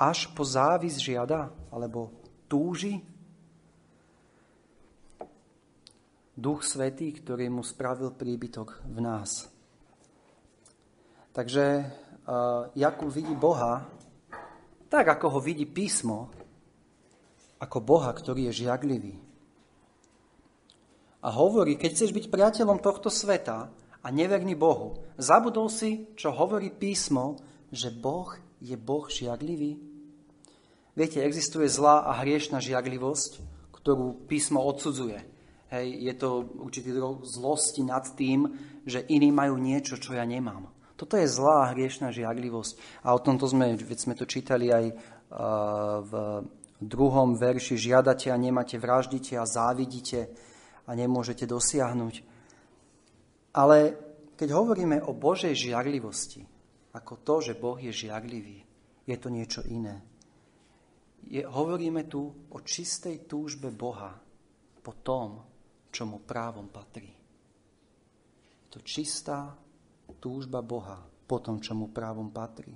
Až 0.00 0.32
po 0.32 0.42
závis 0.42 0.96
žiada, 0.98 1.52
alebo 1.68 2.10
túži. 2.48 3.04
Duch 6.32 6.64
Svetý, 6.64 7.12
ktorý 7.12 7.52
mu 7.52 7.60
spravil 7.60 8.10
príbytok 8.16 8.82
v 8.88 8.98
nás. 9.04 9.52
Takže 11.36 11.86
uh, 12.24 12.72
Jakub 12.72 13.12
vidí 13.12 13.36
Boha 13.36 13.84
tak, 14.88 15.08
ako 15.08 15.36
ho 15.36 15.40
vidí 15.40 15.64
písmo, 15.68 16.32
ako 17.62 17.78
Boha, 17.78 18.10
ktorý 18.10 18.50
je 18.50 18.66
žiaglivý. 18.66 19.14
A 21.22 21.30
hovorí, 21.30 21.78
keď 21.78 21.90
chceš 21.94 22.10
byť 22.10 22.34
priateľom 22.34 22.82
tohto 22.82 23.06
sveta 23.06 23.70
a 24.02 24.06
neverný 24.10 24.58
Bohu, 24.58 24.98
zabudol 25.14 25.70
si, 25.70 26.10
čo 26.18 26.34
hovorí 26.34 26.74
písmo, 26.74 27.38
že 27.70 27.94
Boh 27.94 28.34
je 28.58 28.74
Boh 28.74 29.06
žiaglivý? 29.06 29.78
Viete, 30.98 31.22
existuje 31.22 31.70
zlá 31.70 32.02
a 32.02 32.18
hriešna 32.26 32.58
žiaglivosť, 32.58 33.38
ktorú 33.70 34.26
písmo 34.26 34.60
odsudzuje. 34.66 35.22
Hej, 35.72 35.86
je 36.04 36.14
to 36.18 36.28
určitý 36.60 36.92
druh 36.92 37.24
zlosti 37.24 37.80
nad 37.86 38.04
tým, 38.12 38.50
že 38.84 39.06
iní 39.08 39.32
majú 39.32 39.56
niečo, 39.56 39.96
čo 39.96 40.12
ja 40.12 40.26
nemám. 40.26 40.68
Toto 40.98 41.16
je 41.16 41.24
zlá 41.24 41.64
a 41.64 41.70
hriešna 41.72 42.12
žiaglivosť. 42.12 43.06
A 43.06 43.16
o 43.16 43.22
tomto 43.22 43.48
sme, 43.48 43.72
veď 43.78 43.98
sme 44.04 44.14
to 44.18 44.28
čítali 44.28 44.68
aj 44.68 44.84
uh, 44.92 44.94
v 46.04 46.12
druhom 46.88 47.38
verši 47.38 47.78
žiadate 47.78 48.32
a 48.32 48.36
nemáte, 48.36 48.78
vraždite 48.78 49.36
a 49.38 49.44
závidíte 49.46 50.30
a 50.86 50.90
nemôžete 50.94 51.46
dosiahnuť. 51.46 52.14
Ale 53.52 53.78
keď 54.36 54.48
hovoríme 54.56 55.04
o 55.04 55.12
Božej 55.12 55.52
žiarlivosti, 55.52 56.42
ako 56.92 57.20
to, 57.24 57.34
že 57.40 57.58
Boh 57.58 57.76
je 57.76 57.92
žiarlivý, 57.92 58.64
je 59.06 59.16
to 59.18 59.28
niečo 59.28 59.62
iné. 59.68 60.02
Je, 61.28 61.44
hovoríme 61.46 62.10
tu 62.10 62.26
o 62.50 62.58
čistej 62.60 63.24
túžbe 63.30 63.70
Boha 63.70 64.18
po 64.82 64.92
tom, 65.00 65.44
čo 65.92 66.08
mu 66.08 66.24
právom 66.24 66.72
patrí. 66.72 67.12
Je 68.50 68.66
to 68.72 68.80
čistá 68.82 69.54
túžba 70.18 70.64
Boha 70.64 70.98
po 71.28 71.38
tom, 71.38 71.62
čo 71.62 71.76
mu 71.76 71.92
právom 71.92 72.32
patrí. 72.32 72.74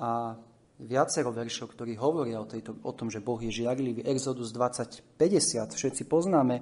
A 0.00 0.34
viacero 0.80 1.32
veršov, 1.32 1.72
ktorí 1.72 1.96
hovoria 1.96 2.40
o, 2.40 2.46
tejto, 2.46 2.76
o 2.84 2.92
tom, 2.92 3.08
že 3.08 3.24
Boh 3.24 3.40
je 3.40 3.48
žiarlivý. 3.48 4.04
Exodus 4.04 4.52
20.50 4.52 5.72
všetci 5.72 6.02
poznáme, 6.04 6.60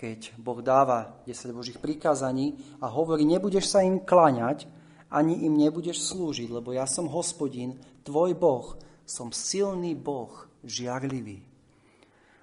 keď 0.00 0.32
Boh 0.40 0.64
dáva 0.64 1.20
10 1.28 1.52
Božích 1.52 1.76
prikázaní 1.76 2.56
a 2.80 2.88
hovorí, 2.88 3.28
nebudeš 3.28 3.68
sa 3.68 3.84
im 3.84 4.00
klaňať, 4.00 4.64
ani 5.12 5.44
im 5.44 5.60
nebudeš 5.60 6.00
slúžiť, 6.08 6.48
lebo 6.48 6.72
ja 6.72 6.88
som 6.88 7.10
hospodin, 7.10 7.76
tvoj 8.06 8.32
Boh, 8.32 8.80
som 9.04 9.28
silný 9.34 9.92
Boh, 9.92 10.32
žiarlivý. 10.64 11.44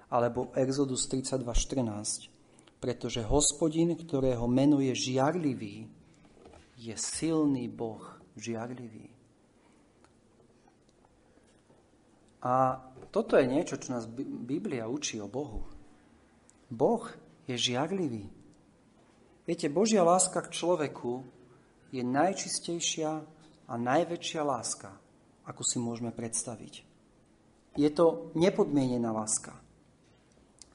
Alebo 0.08 0.54
Exodus 0.54 1.10
32.14, 1.10 2.30
pretože 2.78 3.26
hospodin, 3.26 3.96
ktorého 3.98 4.46
meno 4.46 4.78
je 4.78 4.94
žiarlivý, 4.94 5.90
je 6.78 6.94
silný 6.94 7.66
Boh, 7.66 8.04
žiarlivý. 8.38 9.17
A 12.42 12.78
toto 13.10 13.34
je 13.34 13.50
niečo, 13.50 13.80
čo 13.80 13.96
nás 13.96 14.06
Biblia 14.22 14.86
učí 14.86 15.18
o 15.18 15.26
Bohu. 15.26 15.66
Boh 16.68 17.04
je 17.48 17.56
žiarlivý. 17.56 18.28
Viete, 19.48 19.72
Božia 19.72 20.04
láska 20.04 20.44
k 20.44 20.52
človeku 20.52 21.24
je 21.88 22.04
najčistejšia 22.04 23.10
a 23.68 23.74
najväčšia 23.74 24.42
láska, 24.44 24.92
ako 25.48 25.62
si 25.64 25.80
môžeme 25.80 26.12
predstaviť. 26.12 26.84
Je 27.80 27.88
to 27.88 28.28
nepodmienená 28.36 29.08
láska. 29.08 29.56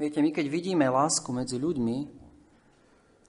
Viete, 0.02 0.26
my 0.26 0.34
keď 0.34 0.50
vidíme 0.50 0.90
lásku 0.90 1.30
medzi 1.30 1.62
ľuďmi, 1.62 2.26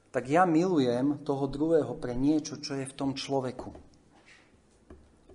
tak 0.08 0.30
ja 0.32 0.48
milujem 0.48 1.20
toho 1.26 1.44
druhého 1.44 1.92
pre 2.00 2.16
niečo, 2.16 2.56
čo 2.56 2.78
je 2.80 2.88
v 2.88 2.96
tom 2.96 3.12
človeku. 3.12 3.68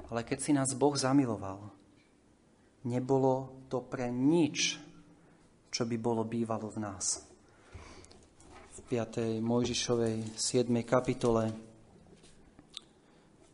Ale 0.09 0.25
keď 0.25 0.37
si 0.41 0.51
nás 0.57 0.73
Boh 0.73 0.97
zamiloval, 0.97 1.69
nebolo 2.85 3.65
to 3.67 3.83
pre 3.83 4.07
nič, 4.07 4.79
čo 5.69 5.83
by 5.83 5.97
bolo 5.99 6.23
bývalo 6.23 6.71
v 6.71 6.77
nás. 6.79 7.25
V 8.75 8.79
5. 8.87 9.43
Mojžišovej 9.43 10.39
7. 10.39 10.71
kapitole 10.87 11.69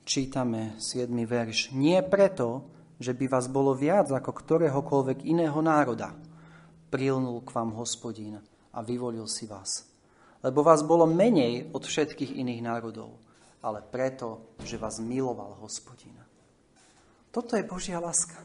čítame 0.06 0.78
7. 0.78 1.10
verš. 1.26 1.74
Nie 1.74 2.06
preto, 2.06 2.70
že 3.02 3.12
by 3.12 3.26
vás 3.28 3.50
bolo 3.52 3.76
viac 3.76 4.08
ako 4.08 4.32
ktoréhokoľvek 4.32 5.26
iného 5.28 5.60
národa, 5.60 6.16
prilnul 6.94 7.44
k 7.44 7.52
vám 7.52 7.76
hospodín 7.76 8.40
a 8.72 8.80
vyvolil 8.80 9.28
si 9.28 9.50
vás. 9.50 9.90
Lebo 10.46 10.62
vás 10.62 10.86
bolo 10.86 11.10
menej 11.10 11.74
od 11.74 11.84
všetkých 11.84 12.38
iných 12.38 12.62
národov, 12.62 13.18
ale 13.66 13.82
preto, 13.82 14.56
že 14.62 14.78
vás 14.78 15.02
miloval 15.02 15.58
hospodín. 15.60 16.16
Toto 17.34 17.58
je 17.58 17.68
Božia 17.68 18.00
láska. 18.00 18.40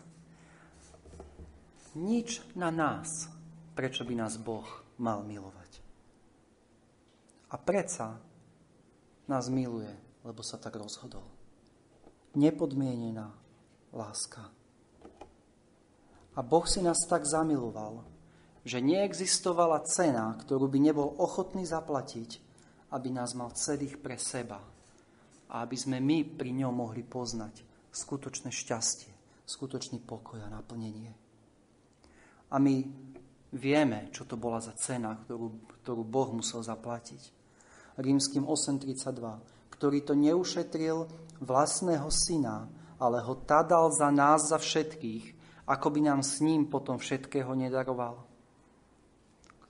Nič 1.98 2.38
na 2.54 2.70
nás, 2.70 3.26
prečo 3.74 4.06
by 4.06 4.14
nás 4.14 4.38
Boh 4.38 4.66
mal 5.02 5.26
milovať. 5.26 5.82
A 7.50 7.58
predsa 7.58 8.14
nás 9.26 9.50
miluje, 9.50 9.90
lebo 10.22 10.42
sa 10.46 10.54
tak 10.54 10.78
rozhodol. 10.78 11.26
Nepodmienená 12.38 13.34
láska. 13.90 14.46
A 16.38 16.40
Boh 16.46 16.62
si 16.70 16.78
nás 16.78 17.02
tak 17.10 17.26
zamiloval, 17.26 18.06
že 18.62 18.78
neexistovala 18.78 19.82
cena, 19.82 20.30
ktorú 20.38 20.70
by 20.70 20.78
nebol 20.78 21.10
ochotný 21.18 21.66
zaplatiť, 21.66 22.38
aby 22.94 23.08
nás 23.10 23.34
mal 23.34 23.50
celých 23.56 23.98
pre 23.98 24.14
seba 24.14 24.62
a 25.50 25.66
aby 25.66 25.74
sme 25.74 25.98
my 25.98 26.22
pri 26.38 26.54
ňom 26.54 26.70
mohli 26.70 27.02
poznať 27.02 27.66
skutočné 27.90 28.54
šťastie, 28.54 29.10
skutočný 29.42 29.98
pokoj 30.06 30.38
a 30.38 30.52
naplnenie. 30.52 31.29
A 32.50 32.58
my 32.58 32.82
vieme, 33.54 34.10
čo 34.10 34.26
to 34.26 34.34
bola 34.34 34.58
za 34.62 34.74
cena, 34.74 35.14
ktorú, 35.14 35.80
ktorú 35.82 36.02
Boh 36.02 36.30
musel 36.34 36.62
zaplatiť. 36.62 37.22
Rímským 37.98 38.46
8.32, 38.46 39.74
ktorý 39.74 39.98
to 40.02 40.14
neušetril 40.14 41.08
vlastného 41.42 42.06
syna, 42.10 42.68
ale 43.00 43.24
ho 43.24 43.34
tadal 43.34 43.90
za 43.90 44.12
nás, 44.12 44.50
za 44.50 44.60
všetkých, 44.60 45.40
ako 45.66 45.86
by 45.88 46.00
nám 46.04 46.20
s 46.20 46.42
ním 46.42 46.66
potom 46.66 46.98
všetkého 46.98 47.54
nedaroval. 47.54 48.26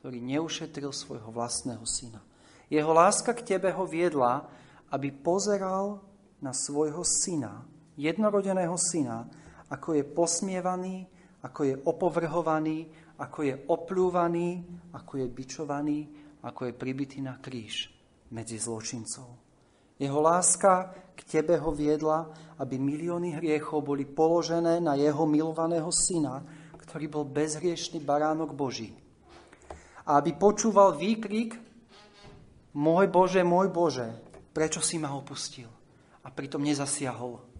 Ktorý 0.00 0.18
neušetril 0.24 0.90
svojho 0.90 1.28
vlastného 1.28 1.84
syna. 1.84 2.24
Jeho 2.72 2.90
láska 2.94 3.36
k 3.36 3.56
tebe 3.56 3.68
ho 3.74 3.84
viedla, 3.84 4.48
aby 4.88 5.12
pozeral 5.12 6.00
na 6.40 6.56
svojho 6.56 7.04
syna, 7.04 7.66
jednorodeného 8.00 8.74
syna, 8.80 9.28
ako 9.68 10.00
je 10.00 10.04
posmievaný, 10.06 11.06
ako 11.40 11.60
je 11.64 11.74
opovrhovaný, 11.88 12.88
ako 13.20 13.38
je 13.44 13.54
oplúvaný, 13.68 14.60
ako 14.92 15.24
je 15.24 15.26
bičovaný, 15.28 15.98
ako 16.44 16.68
je 16.68 16.72
pribitý 16.76 17.18
na 17.24 17.36
kríž 17.40 17.88
medzi 18.32 18.60
zločincov. 18.60 19.28
Jeho 20.00 20.20
láska 20.20 20.96
k 21.12 21.20
tebe 21.28 21.60
ho 21.60 21.72
viedla, 21.72 22.32
aby 22.56 22.80
milióny 22.80 23.36
hriechov 23.36 23.84
boli 23.84 24.08
položené 24.08 24.80
na 24.80 24.96
jeho 24.96 25.28
milovaného 25.28 25.92
syna, 25.92 26.40
ktorý 26.80 27.06
bol 27.12 27.24
bezhriešný 27.28 28.00
baránok 28.00 28.56
Boží. 28.56 28.96
A 30.08 30.20
aby 30.20 30.32
počúval 30.36 30.96
výkrik 30.96 31.56
Môj 32.70 33.10
Bože, 33.10 33.42
môj 33.42 33.66
Bože, 33.66 34.06
prečo 34.54 34.78
si 34.78 34.94
ma 34.94 35.10
opustil? 35.10 35.66
A 36.22 36.30
pritom 36.30 36.62
nezasiahol 36.62 37.50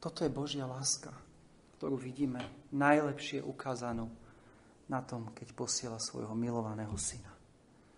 toto 0.00 0.24
je 0.24 0.32
Božia 0.32 0.64
láska, 0.64 1.12
ktorú 1.80 1.96
vidíme 1.96 2.44
najlepšie 2.76 3.40
ukázanú 3.40 4.12
na 4.92 5.00
tom, 5.00 5.32
keď 5.32 5.56
posiela 5.56 5.96
svojho 5.96 6.36
milovaného 6.36 6.92
syna. 7.00 7.32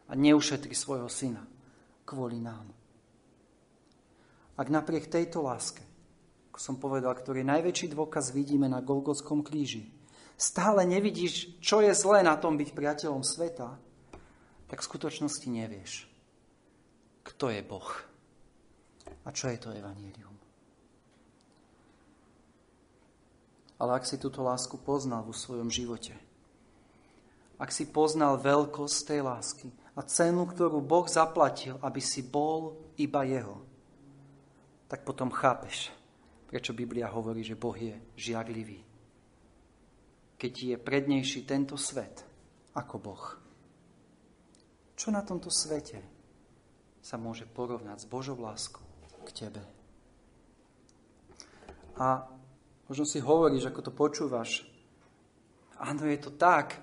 A 0.06 0.14
neušetri 0.14 0.70
svojho 0.70 1.10
syna 1.10 1.42
kvôli 2.06 2.38
nám. 2.38 2.70
Ak 4.54 4.70
napriek 4.70 5.10
tejto 5.10 5.42
láske, 5.42 5.82
ako 6.54 6.62
som 6.62 6.78
povedal, 6.78 7.10
ktorý 7.10 7.42
najväčší 7.42 7.90
dôkaz 7.90 8.30
vidíme 8.30 8.70
na 8.70 8.78
Golgotskom 8.78 9.42
kríži, 9.42 9.90
stále 10.38 10.86
nevidíš, 10.86 11.58
čo 11.58 11.82
je 11.82 11.90
zlé 11.90 12.22
na 12.22 12.38
tom 12.38 12.54
byť 12.54 12.78
priateľom 12.78 13.26
sveta, 13.26 13.82
tak 14.70 14.78
v 14.78 14.88
skutočnosti 14.94 15.48
nevieš, 15.50 16.06
kto 17.26 17.50
je 17.50 17.66
Boh 17.66 17.90
a 19.26 19.28
čo 19.34 19.50
je 19.50 19.58
to 19.58 19.74
Evangelium. 19.74 20.31
Ale 23.76 24.00
ak 24.00 24.04
si 24.08 24.16
túto 24.20 24.42
lásku 24.44 24.76
poznal 24.80 25.24
vo 25.24 25.36
svojom 25.36 25.68
živote, 25.72 26.16
ak 27.62 27.70
si 27.70 27.86
poznal 27.86 28.42
veľkosť 28.42 28.98
tej 29.06 29.20
lásky 29.22 29.68
a 29.94 30.02
cenu, 30.02 30.50
ktorú 30.50 30.82
Boh 30.82 31.06
zaplatil, 31.06 31.78
aby 31.78 32.02
si 32.02 32.26
bol 32.26 32.74
iba 32.98 33.22
Jeho, 33.22 33.62
tak 34.90 35.06
potom 35.06 35.30
chápeš, 35.30 35.94
prečo 36.50 36.74
Biblia 36.74 37.06
hovorí, 37.06 37.46
že 37.46 37.54
Boh 37.54 37.78
je 37.78 37.94
žiarlivý. 38.18 38.82
Keď 40.42 40.52
je 40.52 40.76
prednejší 40.76 41.46
tento 41.46 41.78
svet 41.78 42.26
ako 42.74 42.96
Boh. 42.98 43.24
Čo 44.98 45.14
na 45.14 45.22
tomto 45.22 45.48
svete 45.48 46.02
sa 46.98 47.14
môže 47.14 47.46
porovnať 47.46 48.02
s 48.02 48.10
Božou 48.10 48.36
láskou 48.42 48.82
k 49.22 49.46
tebe? 49.46 49.62
A 51.94 52.26
Možno 52.92 53.08
si 53.08 53.24
hovoríš, 53.24 53.72
ako 53.72 53.88
to 53.88 53.92
počúvaš. 53.96 54.68
Áno, 55.80 56.04
je 56.04 56.20
to 56.20 56.28
tak. 56.28 56.76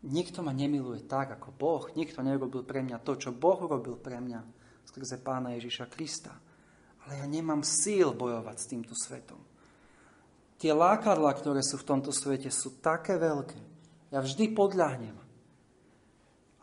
Nikto 0.00 0.40
ma 0.40 0.48
nemiluje 0.48 1.04
tak, 1.04 1.36
ako 1.36 1.52
Boh. 1.52 1.84
Nikto 1.92 2.24
nerobil 2.24 2.64
pre 2.64 2.80
mňa 2.80 3.04
to, 3.04 3.20
čo 3.20 3.36
Boh 3.36 3.60
robil 3.60 4.00
pre 4.00 4.16
mňa 4.16 4.40
skrze 4.88 5.20
Pána 5.20 5.52
Ježiša 5.60 5.92
Krista. 5.92 6.32
Ale 7.04 7.20
ja 7.20 7.28
nemám 7.28 7.60
síl 7.60 8.16
bojovať 8.16 8.56
s 8.64 8.68
týmto 8.72 8.96
svetom. 8.96 9.36
Tie 10.56 10.72
lákadlá, 10.72 11.36
ktoré 11.36 11.60
sú 11.60 11.76
v 11.76 11.84
tomto 11.84 12.16
svete, 12.16 12.48
sú 12.48 12.80
také 12.80 13.20
veľké. 13.20 13.60
Ja 14.16 14.24
vždy 14.24 14.56
podľahnem. 14.56 15.20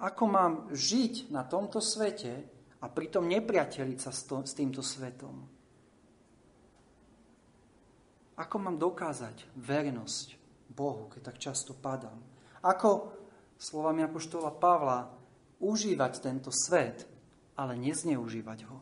Ako 0.02 0.26
mám 0.26 0.74
žiť 0.74 1.30
na 1.30 1.46
tomto 1.46 1.78
svete 1.78 2.41
a 2.82 2.89
pritom 2.89 3.30
nepriateliť 3.30 4.02
sa 4.02 4.10
s 4.10 4.26
týmto 4.58 4.82
svetom? 4.82 5.57
Ako 8.38 8.62
mám 8.62 8.78
dokázať 8.78 9.50
vernosť 9.58 10.38
Bohu, 10.69 11.10
keď 11.10 11.21
tak 11.34 11.38
často 11.41 11.73
padám? 11.73 12.21
Ako, 12.62 13.17
slovami 13.58 14.06
apoštola 14.06 14.54
Pavla, 14.54 15.10
užívať 15.58 16.13
tento 16.21 16.54
svet, 16.54 17.10
ale 17.58 17.73
nezneužívať 17.73 18.60
ho? 18.69 18.78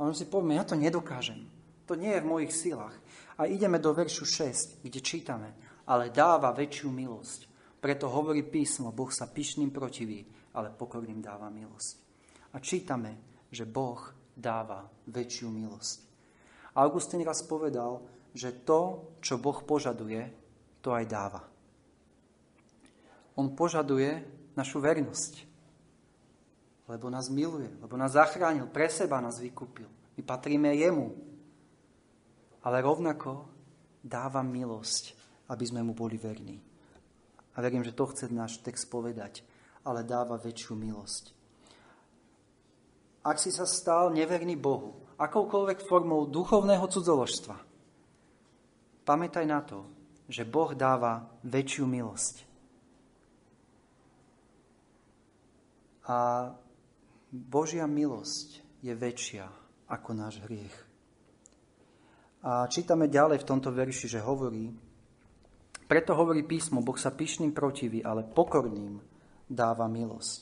A 0.00 0.08
on 0.08 0.16
si 0.16 0.24
povie, 0.24 0.56
ja 0.56 0.64
to 0.64 0.80
nedokážem. 0.80 1.44
To 1.84 1.92
nie 1.92 2.08
je 2.08 2.24
v 2.24 2.30
mojich 2.30 2.52
silách. 2.56 2.96
A 3.36 3.44
ideme 3.44 3.76
do 3.76 3.92
veršu 3.92 4.24
6, 4.24 4.80
kde 4.80 5.00
čítame, 5.04 5.52
ale 5.84 6.08
dáva 6.08 6.56
väčšiu 6.56 6.88
milosť. 6.88 7.40
Preto 7.80 8.08
hovorí 8.08 8.44
písmo, 8.48 8.96
Boh 8.96 9.12
sa 9.12 9.28
pyšným 9.28 9.68
protiví, 9.68 10.24
ale 10.56 10.72
pokorným 10.72 11.20
dáva 11.20 11.52
milosť. 11.52 11.96
A 12.52 12.64
čítame, 12.64 13.44
že 13.52 13.68
Boh 13.68 14.00
dáva 14.32 14.88
väčšiu 15.04 15.52
milosť. 15.52 15.98
Augustín 16.80 17.20
raz 17.26 17.44
povedal, 17.44 18.00
že 18.34 18.54
to, 18.62 19.12
čo 19.18 19.42
Boh 19.42 19.58
požaduje, 19.62 20.30
to 20.80 20.94
aj 20.94 21.04
dáva. 21.06 21.42
On 23.36 23.52
požaduje 23.54 24.22
našu 24.56 24.82
vernosť, 24.82 25.46
lebo 26.90 27.06
nás 27.06 27.30
miluje, 27.30 27.70
lebo 27.78 27.94
nás 27.94 28.18
zachránil, 28.18 28.66
pre 28.68 28.90
seba 28.90 29.22
nás 29.22 29.38
vykúpil. 29.38 29.86
My 30.18 30.22
patríme 30.26 30.74
jemu. 30.74 31.14
Ale 32.60 32.84
rovnako 32.84 33.48
dáva 34.04 34.44
milosť, 34.44 35.16
aby 35.48 35.64
sme 35.64 35.80
mu 35.80 35.96
boli 35.96 36.20
verní. 36.20 36.60
A 37.56 37.64
verím, 37.64 37.86
že 37.86 37.96
to 37.96 38.10
chce 38.10 38.28
náš 38.28 38.60
text 38.60 38.90
povedať, 38.92 39.40
ale 39.86 40.04
dáva 40.04 40.36
väčšiu 40.36 40.76
milosť. 40.76 41.24
Ak 43.24 43.36
si 43.36 43.52
sa 43.52 43.64
stal 43.68 44.12
neverný 44.12 44.56
Bohu, 44.56 44.96
akoukoľvek 45.20 45.84
formou 45.84 46.24
duchovného 46.28 46.84
cudzoložstva, 46.88 47.69
Pamätaj 49.04 49.46
na 49.48 49.60
to, 49.64 49.86
že 50.30 50.46
Boh 50.46 50.70
dáva 50.76 51.26
väčšiu 51.42 51.84
milosť. 51.88 52.34
A 56.10 56.50
Božia 57.30 57.86
milosť 57.86 58.62
je 58.82 58.92
väčšia 58.94 59.46
ako 59.90 60.10
náš 60.14 60.42
hriech. 60.46 60.76
A 62.40 62.64
čítame 62.70 63.10
ďalej 63.10 63.44
v 63.44 63.48
tomto 63.48 63.68
verši, 63.68 64.06
že 64.16 64.24
hovorí, 64.24 64.72
preto 65.90 66.14
hovorí 66.14 66.46
písmo, 66.46 66.80
Boh 66.80 66.96
sa 66.96 67.12
pyšným 67.12 67.52
protiví, 67.52 68.00
ale 68.00 68.24
pokorným 68.24 69.02
dáva 69.50 69.90
milosť. 69.90 70.40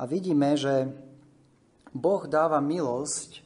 A 0.00 0.08
vidíme, 0.08 0.56
že 0.56 0.88
Boh 1.92 2.24
dáva 2.24 2.58
milosť 2.64 3.44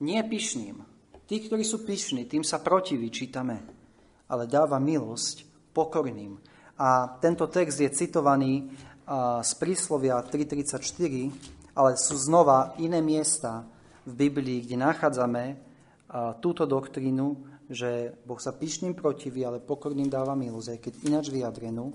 nie 0.00 0.18
pyšným. 0.24 0.87
Tí, 1.28 1.44
ktorí 1.44 1.60
sú 1.60 1.84
pyšní, 1.84 2.24
tým 2.24 2.40
sa 2.40 2.64
protiví, 2.64 3.12
čítame. 3.12 3.60
Ale 4.32 4.48
dáva 4.48 4.80
milosť 4.80 5.44
pokorným. 5.76 6.40
A 6.80 7.20
tento 7.20 7.44
text 7.52 7.76
je 7.84 7.92
citovaný 7.92 8.72
z 9.44 9.52
príslovia 9.60 10.24
3.34, 10.24 11.76
ale 11.76 12.00
sú 12.00 12.16
znova 12.16 12.72
iné 12.80 13.04
miesta 13.04 13.68
v 14.08 14.12
Biblii, 14.24 14.64
kde 14.64 14.80
nachádzame 14.80 15.44
túto 16.40 16.64
doktrínu, 16.64 17.60
že 17.68 18.16
Boh 18.24 18.40
sa 18.40 18.56
pyšným 18.56 18.96
protiví, 18.96 19.44
ale 19.44 19.60
pokorným 19.60 20.08
dáva 20.08 20.32
milosť, 20.32 20.68
aj 20.72 20.78
keď 20.80 20.92
ináč 21.04 21.28
vyjadrenú. 21.28 21.92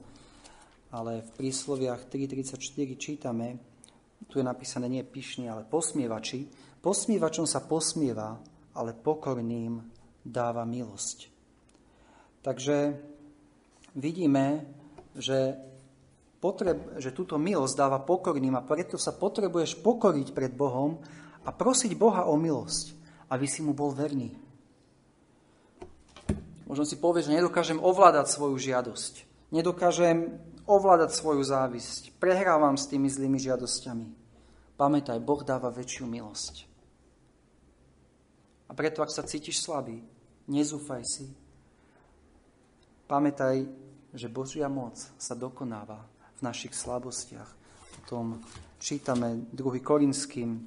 Ale 0.93 1.25
v 1.25 1.29
prísloviach 1.41 2.05
3.34 2.05 2.61
čítame, 3.01 3.57
tu 4.29 4.37
je 4.37 4.45
napísané 4.45 4.85
nie 4.85 5.01
pyšný, 5.01 5.49
ale 5.49 5.65
posmievači. 5.65 6.45
Posmievačom 6.85 7.49
sa 7.49 7.65
posmieva, 7.65 8.37
ale 8.73 8.97
pokorným 8.97 9.81
dáva 10.25 10.65
milosť. 10.65 11.29
Takže 12.43 12.97
vidíme, 13.95 14.67
že, 15.15 15.55
potreb, 16.43 16.99
že 16.99 17.15
túto 17.15 17.39
milosť 17.39 17.75
dáva 17.77 17.99
pokorným 18.01 18.57
a 18.57 18.65
preto 18.65 18.99
sa 18.99 19.15
potrebuješ 19.15 19.79
pokoriť 19.79 20.35
pred 20.35 20.51
Bohom 20.51 20.99
a 21.45 21.49
prosiť 21.53 21.93
Boha 21.95 22.27
o 22.27 22.35
milosť, 22.35 22.97
aby 23.31 23.45
si 23.47 23.63
mu 23.63 23.71
bol 23.71 23.93
verný. 23.93 24.35
Možno 26.67 26.89
si 26.89 26.97
povieš, 26.97 27.29
že 27.29 27.37
nedokážem 27.37 27.77
ovládať 27.77 28.33
svoju 28.33 28.57
žiadosť. 28.57 29.29
Nedokážem 29.53 30.41
ovládať 30.65 31.13
svoju 31.13 31.45
závisť. 31.45 32.15
Prehrávam 32.17 32.79
s 32.79 32.89
tými 32.89 33.11
zlými 33.11 33.37
žiadosťami. 33.37 34.07
Pamätaj, 34.73 35.21
Boh 35.21 35.45
dáva 35.45 35.69
väčšiu 35.69 36.09
milosť. 36.09 36.72
A 38.73 38.75
preto, 38.75 39.05
ak 39.05 39.13
sa 39.13 39.21
cítiš 39.21 39.61
slabý, 39.61 40.01
nezúfaj 40.49 41.05
si. 41.05 41.29
Pamätaj, 43.05 43.69
že 44.17 44.33
Božia 44.33 44.65
moc 44.65 44.97
sa 44.97 45.37
dokonáva 45.37 46.01
v 46.09 46.39
našich 46.41 46.73
slabostiach. 46.73 47.53
O 48.01 48.09
tom 48.09 48.41
čítame 48.81 49.45
2. 49.53 49.77
Korinským 49.77 50.57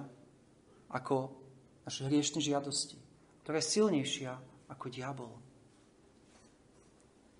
ako 0.89 1.37
naše 1.85 2.09
hriešne 2.09 2.41
žiadosti. 2.41 2.97
Ktorá 3.45 3.61
je 3.61 3.77
silnejšia 3.77 4.33
ako 4.73 4.89
diabol. 4.89 5.37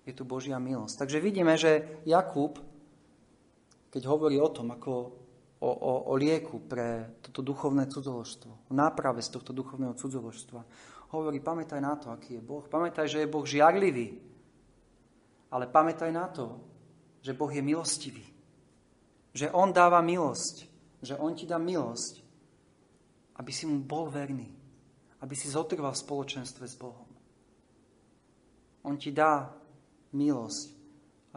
Je 0.05 0.13
tu 0.13 0.21
Božia 0.21 0.61
milosť. 0.61 1.01
Takže 1.01 1.17
vidíme, 1.17 1.57
že 1.57 1.97
Jakub, 2.05 2.61
keď 3.89 4.05
hovorí 4.05 4.37
o 4.37 4.53
tom, 4.53 4.69
ako 4.69 4.93
o, 5.65 5.71
o, 5.73 5.93
o 6.09 6.13
lieku 6.13 6.61
pre 6.61 7.17
toto 7.25 7.41
duchovné 7.41 7.89
cudzoložstvo, 7.89 8.69
o 8.69 8.73
náprave 8.77 9.25
z 9.25 9.33
tohto 9.33 9.49
duchovného 9.49 9.97
cudzoložstva. 9.97 10.61
Hovorí, 11.17 11.41
pamätaj 11.41 11.81
na 11.81 11.97
to, 11.97 12.13
aký 12.13 12.37
je 12.37 12.45
Boh. 12.45 12.69
Pamätaj, 12.69 13.09
že 13.09 13.25
je 13.25 13.31
Boh 13.33 13.49
žiarlivý. 13.49 14.13
Ale 15.49 15.65
pamätaj 15.65 16.13
na 16.13 16.29
to, 16.29 16.61
že 17.25 17.33
Boh 17.33 17.49
je 17.49 17.65
milostivý. 17.65 18.29
Že 19.33 19.49
On 19.57 19.73
dáva 19.73 20.05
milosť. 20.05 20.70
Že 21.01 21.17
On 21.17 21.33
ti 21.33 21.49
dá 21.49 21.57
milosť, 21.57 22.21
aby 23.41 23.51
si 23.53 23.65
mu 23.65 23.81
bol 23.81 24.09
verný. 24.09 24.49
Aby 25.21 25.37
si 25.37 25.49
zotrval 25.49 25.93
v 25.93 26.03
spoločenstve 26.05 26.65
s 26.65 26.75
Bohom. 26.77 27.09
On 28.85 28.97
ti 28.97 29.13
dá 29.13 29.53
milosť, 30.17 30.67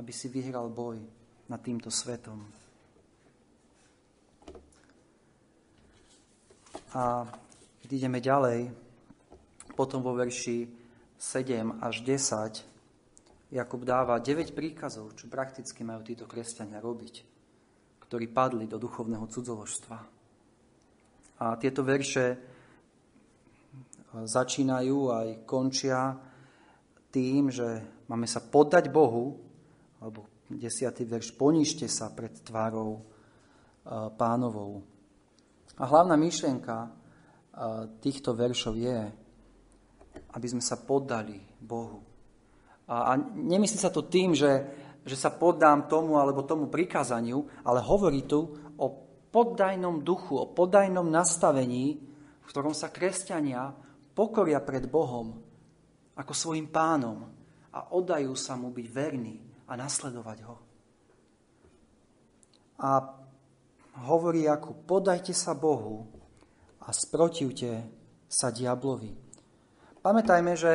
aby 0.01 0.13
si 0.13 0.33
vyhral 0.33 0.73
boj 0.73 1.01
nad 1.49 1.61
týmto 1.61 1.93
svetom. 1.93 2.41
A 6.95 7.29
keď 7.83 7.89
ideme 7.93 8.23
ďalej, 8.23 8.73
potom 9.77 10.01
vo 10.01 10.15
verši 10.17 10.71
7 11.19 11.83
až 11.83 12.01
10 12.07 12.75
Jakub 13.55 13.87
dáva 13.87 14.19
9 14.19 14.51
príkazov, 14.51 15.15
čo 15.15 15.31
prakticky 15.31 15.87
majú 15.87 16.03
títo 16.03 16.27
kresťania 16.27 16.83
robiť, 16.83 17.34
ktorí 18.15 18.31
padli 18.31 18.71
do 18.71 18.79
duchovného 18.79 19.27
cudzoložstva. 19.27 19.99
A 21.43 21.59
tieto 21.59 21.83
verše 21.83 22.39
začínajú 24.15 25.11
aj 25.11 25.43
končia 25.43 26.15
tým, 27.11 27.51
že 27.51 27.83
máme 28.07 28.31
sa 28.31 28.39
poddať 28.39 28.87
Bohu, 28.87 29.35
alebo 29.99 30.31
10. 30.47 30.95
verš, 30.95 31.35
poníšte 31.35 31.91
sa 31.91 32.07
pred 32.15 32.31
tvárou 32.39 33.03
pánovou. 34.15 34.87
A 35.75 35.83
hlavná 35.83 36.15
myšlienka 36.15 36.95
týchto 37.99 38.31
veršov 38.31 38.79
je, 38.79 39.11
aby 40.39 40.47
sme 40.47 40.63
sa 40.63 40.79
poddali 40.79 41.43
Bohu. 41.59 41.99
A, 42.87 43.19
nemyslí 43.19 43.75
sa 43.75 43.91
to 43.91 44.07
tým, 44.07 44.39
že, 44.39 44.71
že 45.05 45.21
sa 45.21 45.29
poddám 45.29 45.85
tomu 45.87 46.17
alebo 46.17 46.49
tomu 46.49 46.73
prikázaniu, 46.73 47.45
ale 47.61 47.85
hovorí 47.85 48.25
tu 48.25 48.57
o 48.81 48.87
poddajnom 49.29 50.01
duchu, 50.01 50.41
o 50.41 50.49
poddajnom 50.49 51.05
nastavení, 51.05 52.01
v 52.41 52.47
ktorom 52.49 52.73
sa 52.73 52.89
kresťania 52.89 53.77
pokoria 54.17 54.65
pred 54.65 54.89
Bohom 54.89 55.45
ako 56.17 56.33
svojim 56.33 56.73
pánom 56.73 57.29
a 57.75 57.93
oddajú 57.93 58.33
sa 58.33 58.57
mu 58.57 58.73
byť 58.73 58.87
verní 58.89 59.37
a 59.69 59.77
nasledovať 59.77 60.39
ho. 60.47 60.57
A 62.81 62.91
hovorí 64.09 64.49
ako 64.49 64.87
podajte 64.89 65.37
sa 65.37 65.53
Bohu 65.53 66.09
a 66.81 66.91
sprotivte 66.91 67.87
sa 68.31 68.51
diablovi. 68.51 69.15
Pamätajme, 70.01 70.53
že 70.55 70.73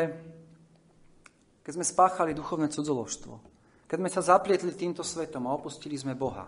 keď 1.63 1.72
sme 1.76 1.86
spáchali 1.86 2.32
duchovné 2.34 2.72
cudzoložstvo, 2.72 3.48
keď 3.89 3.97
sme 3.97 4.13
sa 4.13 4.21
zaplietli 4.21 4.69
týmto 4.78 5.02
svetom 5.02 5.49
a 5.49 5.58
opustili 5.58 5.97
sme 5.97 6.13
Boha, 6.13 6.45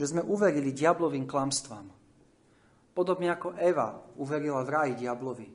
že 0.00 0.08
sme 0.08 0.24
uverili 0.24 0.72
diablovým 0.72 1.28
klamstvám. 1.28 1.84
Podobne 2.96 3.28
ako 3.28 3.52
Eva 3.60 4.00
uverila 4.16 4.64
v 4.64 4.72
ráji 4.72 4.94
diablovi, 5.04 5.48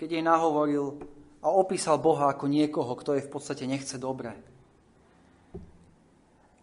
keď 0.00 0.08
jej 0.08 0.24
nahovoril 0.24 0.96
a 1.44 1.52
opísal 1.52 2.00
Boha 2.00 2.32
ako 2.32 2.48
niekoho, 2.48 2.88
kto 2.96 3.20
jej 3.20 3.24
v 3.28 3.32
podstate 3.32 3.68
nechce 3.68 4.00
dobre. 4.00 4.32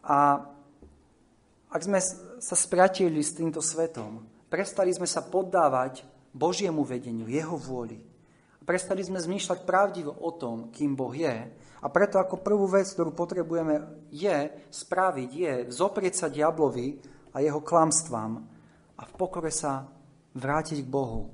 A 0.09 0.41
ak 1.69 1.81
sme 1.85 2.01
sa 2.41 2.55
spratili 2.57 3.21
s 3.21 3.37
týmto 3.37 3.61
svetom, 3.61 4.25
prestali 4.49 4.89
sme 4.89 5.05
sa 5.05 5.21
poddávať 5.21 6.01
Božiemu 6.33 6.81
vedeniu, 6.81 7.29
Jeho 7.29 7.61
vôli. 7.61 8.01
Prestali 8.65 9.05
sme 9.05 9.21
zmýšľať 9.21 9.65
pravdivo 9.65 10.17
o 10.17 10.29
tom, 10.33 10.73
kým 10.73 10.97
Boh 10.97 11.13
je. 11.13 11.45
A 11.79 11.87
preto 11.87 12.19
ako 12.19 12.43
prvú 12.43 12.67
vec, 12.67 12.91
ktorú 12.91 13.15
potrebujeme, 13.15 14.07
je 14.11 14.51
spraviť, 14.67 15.29
je 15.31 15.51
zoprieť 15.71 16.25
sa 16.25 16.27
diablovi 16.27 16.99
a 17.31 17.39
jeho 17.39 17.63
klamstvám 17.63 18.33
a 18.99 19.01
v 19.07 19.13
pokore 19.15 19.47
sa 19.47 19.87
vrátiť 20.35 20.83
k 20.83 20.91
Bohu 20.91 21.31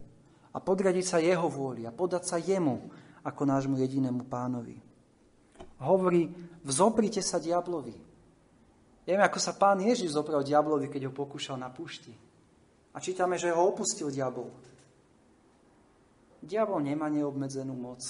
a 0.53 0.57
podriadiť 0.61 1.05
sa 1.05 1.17
Jeho 1.19 1.49
vôli 1.51 1.83
a 1.83 1.91
podať 1.91 2.23
sa 2.23 2.37
Jemu 2.39 2.77
ako 3.25 3.41
nášmu 3.43 3.75
jedinému 3.81 4.29
pánovi. 4.29 4.77
Hovorí, 5.81 6.31
vzoprite 6.63 7.19
sa 7.19 7.41
diablovi. 7.41 7.97
Vieme, 9.05 9.21
ako 9.25 9.37
sa 9.37 9.53
pán 9.57 9.83
Ježiš 9.83 10.15
zobral 10.15 10.45
diablovi, 10.45 10.87
keď 10.87 11.09
ho 11.09 11.13
pokúšal 11.13 11.59
na 11.59 11.67
púšti. 11.69 12.13
A 12.95 12.97
čítame, 13.03 13.35
že 13.35 13.51
ho 13.51 13.67
opustil 13.67 14.07
diabol. 14.07 14.49
Diabol 16.39 16.79
nemá 16.79 17.11
neobmedzenú 17.11 17.75
moc. 17.75 18.01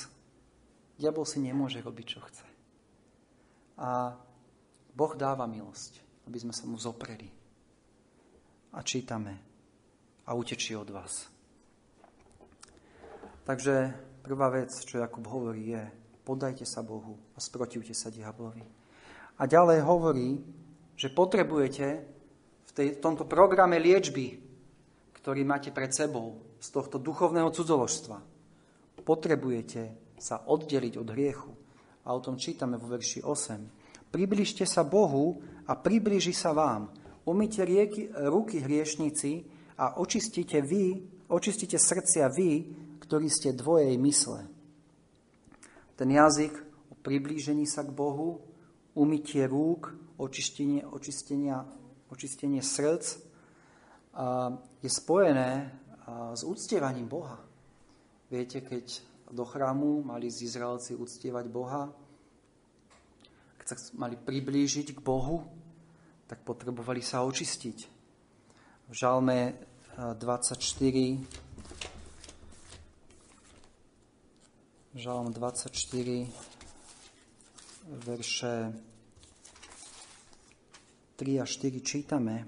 Diabol 0.95 1.27
si 1.27 1.43
nemôže 1.43 1.83
robiť, 1.83 2.05
čo 2.07 2.19
chce. 2.23 2.47
A 3.75 4.15
Boh 4.95 5.13
dáva 5.19 5.43
milosť, 5.43 5.99
aby 6.31 6.37
sme 6.39 6.53
sa 6.55 6.63
mu 6.63 6.79
zopreli. 6.79 7.27
A 8.75 8.79
čítame 8.79 9.35
a 10.23 10.31
utečí 10.31 10.75
od 10.75 10.87
vás. 10.87 11.27
Takže 13.45 13.93
prvá 14.23 14.49
vec, 14.49 14.71
čo 14.73 15.03
Jakub 15.03 15.27
hovorí, 15.27 15.75
je 15.75 15.83
podajte 16.25 16.65
sa 16.65 16.81
Bohu 16.81 17.19
a 17.35 17.39
sprotivte 17.43 17.93
sa 17.93 18.09
diablovi. 18.09 18.65
A 19.37 19.45
ďalej 19.45 19.85
hovorí, 19.85 20.41
že 20.97 21.13
potrebujete 21.13 21.85
v, 22.65 22.71
tej, 22.71 22.87
v 22.97 23.01
tomto 23.03 23.29
programe 23.29 23.77
liečby, 23.77 24.41
ktorý 25.21 25.45
máte 25.45 25.69
pred 25.69 25.93
sebou 25.93 26.41
z 26.57 26.67
tohto 26.73 26.97
duchovného 26.97 27.53
cudzoložstva, 27.53 28.17
potrebujete 29.05 30.04
sa 30.17 30.47
oddeliť 30.47 30.93
od 30.99 31.07
hriechu. 31.11 31.51
A 32.05 32.13
o 32.13 32.19
tom 32.21 32.37
čítame 32.37 32.77
vo 32.77 32.87
verši 32.91 33.25
8. 33.25 34.13
Približte 34.13 34.63
sa 34.63 34.85
Bohu 34.85 35.41
a 35.67 35.73
približí 35.75 36.31
sa 36.31 36.53
vám. 36.53 36.93
Umýte 37.25 37.65
rieky, 37.65 38.13
ruky 38.29 38.61
hriešnici 38.61 39.43
a 39.81 39.97
očistite 39.97 40.61
vy, 40.61 41.01
očistite 41.27 41.81
srdcia 41.81 42.29
vy, 42.29 42.51
ktorí 43.01 43.27
ste 43.27 43.57
dvojej 43.57 43.97
mysle. 43.97 44.45
Ten 45.97 46.09
jazyk 46.13 46.53
o 46.91 46.95
priblížení 47.01 47.65
sa 47.65 47.81
k 47.81 47.89
Bohu, 47.89 48.45
umytie 48.93 49.49
rúk, 49.49 49.91
očistenie, 50.21 50.85
očistenia, 50.85 51.65
očistenie 52.13 52.61
srdc 52.61 53.05
je 54.79 54.89
spojené 54.89 55.73
s 56.37 56.41
uctievaním 56.45 57.09
Boha. 57.09 57.41
Viete, 58.29 58.61
keď 58.61 59.01
do 59.35 59.43
chrámu 59.43 60.07
mali 60.07 60.31
z 60.31 60.47
Izraelci 60.47 60.95
uctievať 60.95 61.45
Boha, 61.51 61.91
keď 63.59 63.65
sa 63.67 63.75
mali 63.99 64.15
priblížiť 64.15 64.95
k 64.95 64.99
Bohu, 65.03 65.43
tak 66.25 66.41
potrebovali 66.47 67.03
sa 67.03 67.27
očistiť. 67.27 67.77
V 68.87 68.93
Žalme 68.95 69.59
24 70.15 70.55
Žalm 74.95 75.35
24 75.35 75.75
verše 77.85 78.71
3 81.19 81.39
a 81.39 81.45
4 81.45 81.83
čítame, 81.83 82.47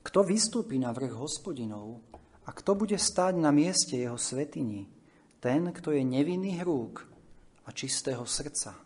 kto 0.00 0.24
vystúpi 0.24 0.80
na 0.80 0.92
vrch 0.96 1.12
hospodinov 1.12 2.00
a 2.44 2.50
kto 2.56 2.74
bude 2.74 2.96
stáť 2.96 3.36
na 3.36 3.52
mieste 3.52 4.00
jeho 4.00 4.16
svetini, 4.16 4.88
ten, 5.42 5.74
kto 5.74 5.90
je 5.90 6.06
nevinný 6.06 6.62
rúk 6.62 7.02
a 7.66 7.74
čistého 7.74 8.22
srdca. 8.22 8.78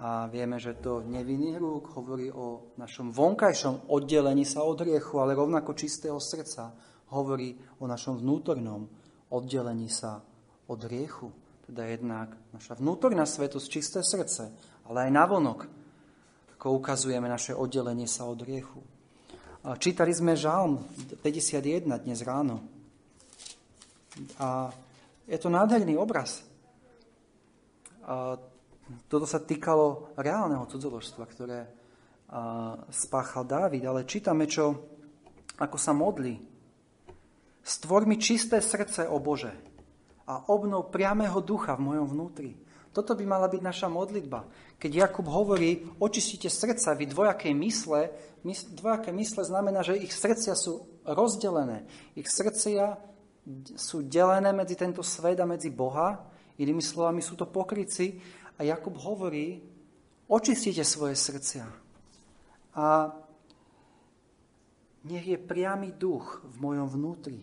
A 0.00 0.26
vieme, 0.26 0.58
že 0.58 0.74
to 0.74 1.06
nevinný 1.06 1.54
rúk 1.54 1.94
hovorí 1.94 2.32
o 2.34 2.74
našom 2.74 3.14
vonkajšom 3.14 3.92
oddelení 3.94 4.42
sa 4.42 4.66
od 4.66 4.82
riechu, 4.82 5.22
ale 5.22 5.38
rovnako 5.38 5.78
čistého 5.78 6.18
srdca 6.18 6.74
hovorí 7.14 7.54
o 7.78 7.86
našom 7.86 8.18
vnútornom 8.18 8.90
oddelení 9.30 9.86
sa 9.86 10.18
od 10.66 10.80
riechu. 10.82 11.30
Teda 11.70 11.86
jednak 11.86 12.34
naša 12.50 12.74
vnútorná 12.80 13.22
svetosť, 13.28 13.66
čisté 13.70 14.00
srdce, 14.02 14.50
ale 14.90 15.06
aj 15.06 15.10
navonok 15.14 15.60
ako 16.58 16.76
ukazujeme 16.80 17.30
naše 17.30 17.54
oddelenie 17.54 18.10
sa 18.10 18.26
od 18.26 18.42
riechu. 18.42 18.82
Čítali 19.78 20.10
sme 20.10 20.34
Žalm 20.34 20.80
51 21.22 21.86
dnes 22.02 22.20
ráno. 22.24 22.79
A 24.42 24.74
je 25.30 25.38
to 25.38 25.48
nádherný 25.48 25.94
obraz. 25.94 26.42
A 28.02 28.34
toto 29.06 29.26
sa 29.28 29.38
týkalo 29.38 30.10
reálneho 30.18 30.66
cudzoložstva, 30.66 31.24
ktoré 31.30 31.58
spáchal 32.90 33.46
Dávid, 33.46 33.86
ale 33.86 34.06
čítame, 34.06 34.50
čo, 34.50 34.74
ako 35.58 35.76
sa 35.78 35.94
modlí. 35.94 36.38
Stvor 37.62 38.06
mi 38.06 38.18
čisté 38.18 38.58
srdce, 38.58 39.06
o 39.06 39.18
Bože, 39.22 39.54
a 40.26 40.46
obnov 40.50 40.94
priamého 40.94 41.38
ducha 41.42 41.74
v 41.74 41.90
mojom 41.90 42.06
vnútri. 42.06 42.54
Toto 42.90 43.14
by 43.14 43.22
mala 43.22 43.46
byť 43.46 43.62
naša 43.62 43.86
modlitba. 43.86 44.46
Keď 44.78 44.90
Jakub 44.90 45.26
hovorí, 45.30 45.86
očistite 46.02 46.50
srdca, 46.50 46.98
vy 46.98 47.06
dvojaké 47.06 47.54
mysle, 47.54 48.10
dvojaké 48.74 49.14
mysle 49.14 49.46
znamená, 49.46 49.86
že 49.86 49.98
ich 49.98 50.10
srdcia 50.10 50.58
sú 50.58 50.86
rozdelené. 51.06 51.86
Ich 52.18 52.26
srdcia 52.26 52.98
sú 53.74 54.04
delené 54.04 54.52
medzi 54.52 54.76
tento 54.76 55.00
svet 55.00 55.40
a 55.40 55.48
medzi 55.48 55.72
Boha. 55.72 56.20
Inými 56.60 56.84
slovami 56.84 57.24
sú 57.24 57.34
to 57.34 57.48
pokryci. 57.48 58.20
A 58.60 58.66
Jakub 58.66 58.94
hovorí, 59.00 59.56
očistite 60.28 60.84
svoje 60.84 61.16
srdcia. 61.16 61.64
A 62.76 63.10
nech 65.08 65.26
je 65.26 65.40
priamy 65.40 65.96
duch 65.96 66.44
v 66.44 66.56
mojom 66.60 66.88
vnútri. 66.92 67.40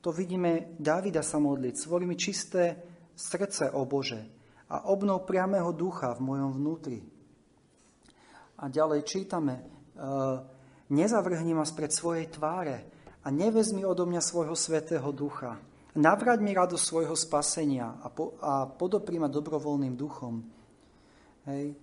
To 0.00 0.14
vidíme 0.14 0.78
Davida 0.78 1.20
sa 1.20 1.42
modliť. 1.42 1.74
Svori 1.74 2.06
mi 2.06 2.14
čisté 2.14 2.78
srdce, 3.18 3.74
o 3.74 3.84
Bože 3.84 4.40
a 4.70 4.86
obnov 4.86 5.26
priamého 5.26 5.74
ducha 5.74 6.14
v 6.14 6.22
mojom 6.22 6.50
vnútri. 6.54 7.02
A 8.62 8.70
ďalej 8.70 9.02
čítame, 9.02 9.54
e, 9.58 9.64
nezavrhni 10.94 11.58
ma 11.58 11.66
spred 11.66 11.90
svojej 11.90 12.30
tváre 12.30 12.99
a 13.20 13.28
nevezmi 13.28 13.84
odo 13.84 14.08
mňa 14.08 14.22
svojho 14.24 14.56
svetého 14.56 15.08
ducha. 15.12 15.60
Navrať 15.98 16.38
mi 16.40 16.54
radosť 16.54 16.84
svojho 16.86 17.16
spasenia 17.18 17.98
a, 18.00 18.08
po, 18.08 18.38
a 18.38 18.64
podopri 18.70 19.18
ma 19.18 19.26
dobrovoľným 19.26 19.94
duchom. 19.98 20.40
Hej. 21.50 21.74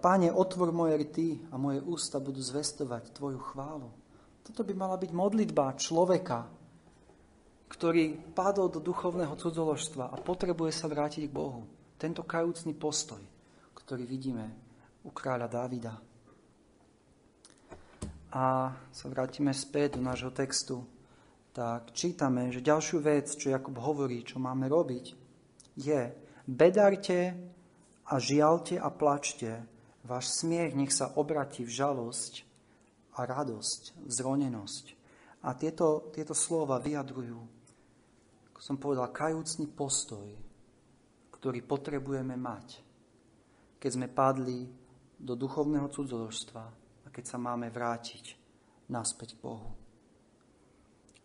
Páne, 0.00 0.32
otvor 0.32 0.72
moje 0.72 0.96
rty 1.06 1.28
a 1.52 1.60
moje 1.60 1.78
ústa 1.84 2.18
budú 2.18 2.40
zvestovať 2.40 3.12
Tvoju 3.14 3.38
chválu. 3.52 3.92
Toto 4.44 4.64
by 4.64 4.72
mala 4.76 4.96
byť 4.96 5.10
modlitba 5.12 5.76
človeka, 5.76 6.48
ktorý 7.68 8.16
padol 8.32 8.70
do 8.70 8.80
duchovného 8.80 9.34
cudzoložstva 9.34 10.12
a 10.12 10.16
potrebuje 10.20 10.72
sa 10.72 10.86
vrátiť 10.88 11.26
k 11.26 11.36
Bohu. 11.36 11.64
Tento 11.96 12.22
kajúcný 12.22 12.76
postoj, 12.76 13.20
ktorý 13.76 14.04
vidíme 14.04 14.46
u 15.04 15.10
kráľa 15.12 15.48
Dávida. 15.48 15.94
A 18.34 18.74
sa 18.90 19.06
vrátime 19.06 19.54
späť 19.54 19.94
do 19.94 20.02
nášho 20.02 20.34
textu, 20.34 20.82
tak 21.54 21.94
čítame, 21.94 22.50
že 22.50 22.66
ďalšiu 22.66 22.98
vec, 22.98 23.30
čo 23.30 23.54
Jakub 23.54 23.78
hovorí, 23.78 24.26
čo 24.26 24.42
máme 24.42 24.66
robiť, 24.66 25.14
je 25.78 26.10
bedarte 26.42 27.38
a 28.10 28.14
žialte 28.18 28.74
a 28.74 28.90
plačte, 28.90 29.62
váš 30.02 30.42
smiech 30.42 30.74
nech 30.74 30.90
sa 30.90 31.14
obratí 31.14 31.62
v 31.62 31.70
žalosť 31.78 32.42
a 33.14 33.22
radosť, 33.22 34.02
vzronenosť. 34.02 34.84
A 35.46 35.54
tieto, 35.54 36.10
tieto 36.10 36.34
slova 36.34 36.82
vyjadrujú, 36.82 37.38
ako 38.50 38.60
som 38.60 38.82
povedal, 38.82 39.14
kajúcný 39.14 39.70
postoj, 39.70 40.26
ktorý 41.38 41.62
potrebujeme 41.62 42.34
mať, 42.34 42.82
keď 43.78 43.90
sme 43.94 44.10
padli 44.10 44.66
do 45.22 45.38
duchovného 45.38 45.86
cudzoložstva 45.86 46.83
keď 47.14 47.24
sa 47.30 47.38
máme 47.38 47.70
vrátiť 47.70 48.34
naspäť 48.90 49.38
k 49.38 49.42
Bohu. 49.46 49.70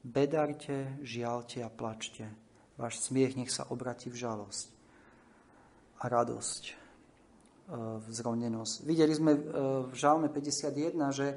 Bedarte, 0.05 1.01
žialte 1.01 1.65
a 1.65 1.73
plačte. 1.73 2.29
Váš 2.77 3.01
smiech 3.09 3.33
nech 3.33 3.49
sa 3.49 3.65
obratí 3.73 4.13
v 4.13 4.21
žalosť 4.21 4.67
a 5.99 6.07
radosť, 6.07 6.63
e, 6.63 6.73
vzrovnenosť. 8.07 8.87
Videli 8.87 9.11
sme 9.11 9.35
e, 9.35 9.41
v 9.89 9.93
Žalme 9.97 10.31
51, 10.31 10.95
že 11.11 11.27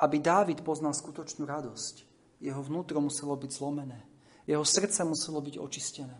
aby 0.00 0.16
Dávid 0.20 0.64
poznal 0.64 0.96
skutočnú 0.96 1.44
radosť, 1.44 1.94
jeho 2.40 2.60
vnútro 2.64 3.00
muselo 3.00 3.36
byť 3.36 3.50
zlomené. 3.52 4.00
Jeho 4.46 4.64
srdce 4.64 5.04
muselo 5.04 5.40
byť 5.40 5.56
očistené. 5.58 6.16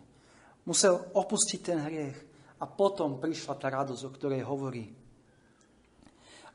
Musel 0.65 0.99
opustiť 1.13 1.59
ten 1.63 1.79
hriech 1.79 2.17
a 2.59 2.65
potom 2.65 3.21
prišla 3.21 3.53
tá 3.55 3.69
radosť, 3.69 4.01
o 4.03 4.11
ktorej 4.11 4.41
hovorí. 4.43 5.06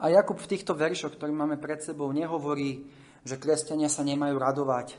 A 0.03 0.11
Jakub 0.11 0.34
v 0.34 0.50
týchto 0.50 0.74
veršoch, 0.74 1.14
ktoré 1.14 1.30
máme 1.30 1.62
pred 1.62 1.78
sebou, 1.78 2.11
nehovorí, 2.11 2.90
že 3.22 3.38
kresťania 3.38 3.86
sa 3.86 4.03
nemajú 4.03 4.34
radovať, 4.34 4.98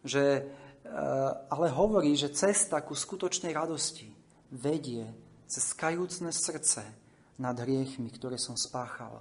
že, 0.00 0.24
eh, 0.40 1.30
ale 1.52 1.68
hovorí, 1.68 2.16
že 2.16 2.32
cesta 2.32 2.80
ku 2.80 2.96
skutočnej 2.96 3.52
radosti 3.52 4.08
vedie 4.48 5.04
cez 5.44 5.76
kajúcne 5.76 6.32
srdce 6.32 6.80
nad 7.36 7.52
hriechmi, 7.60 8.08
ktoré 8.08 8.40
som 8.40 8.56
spáchal. 8.56 9.20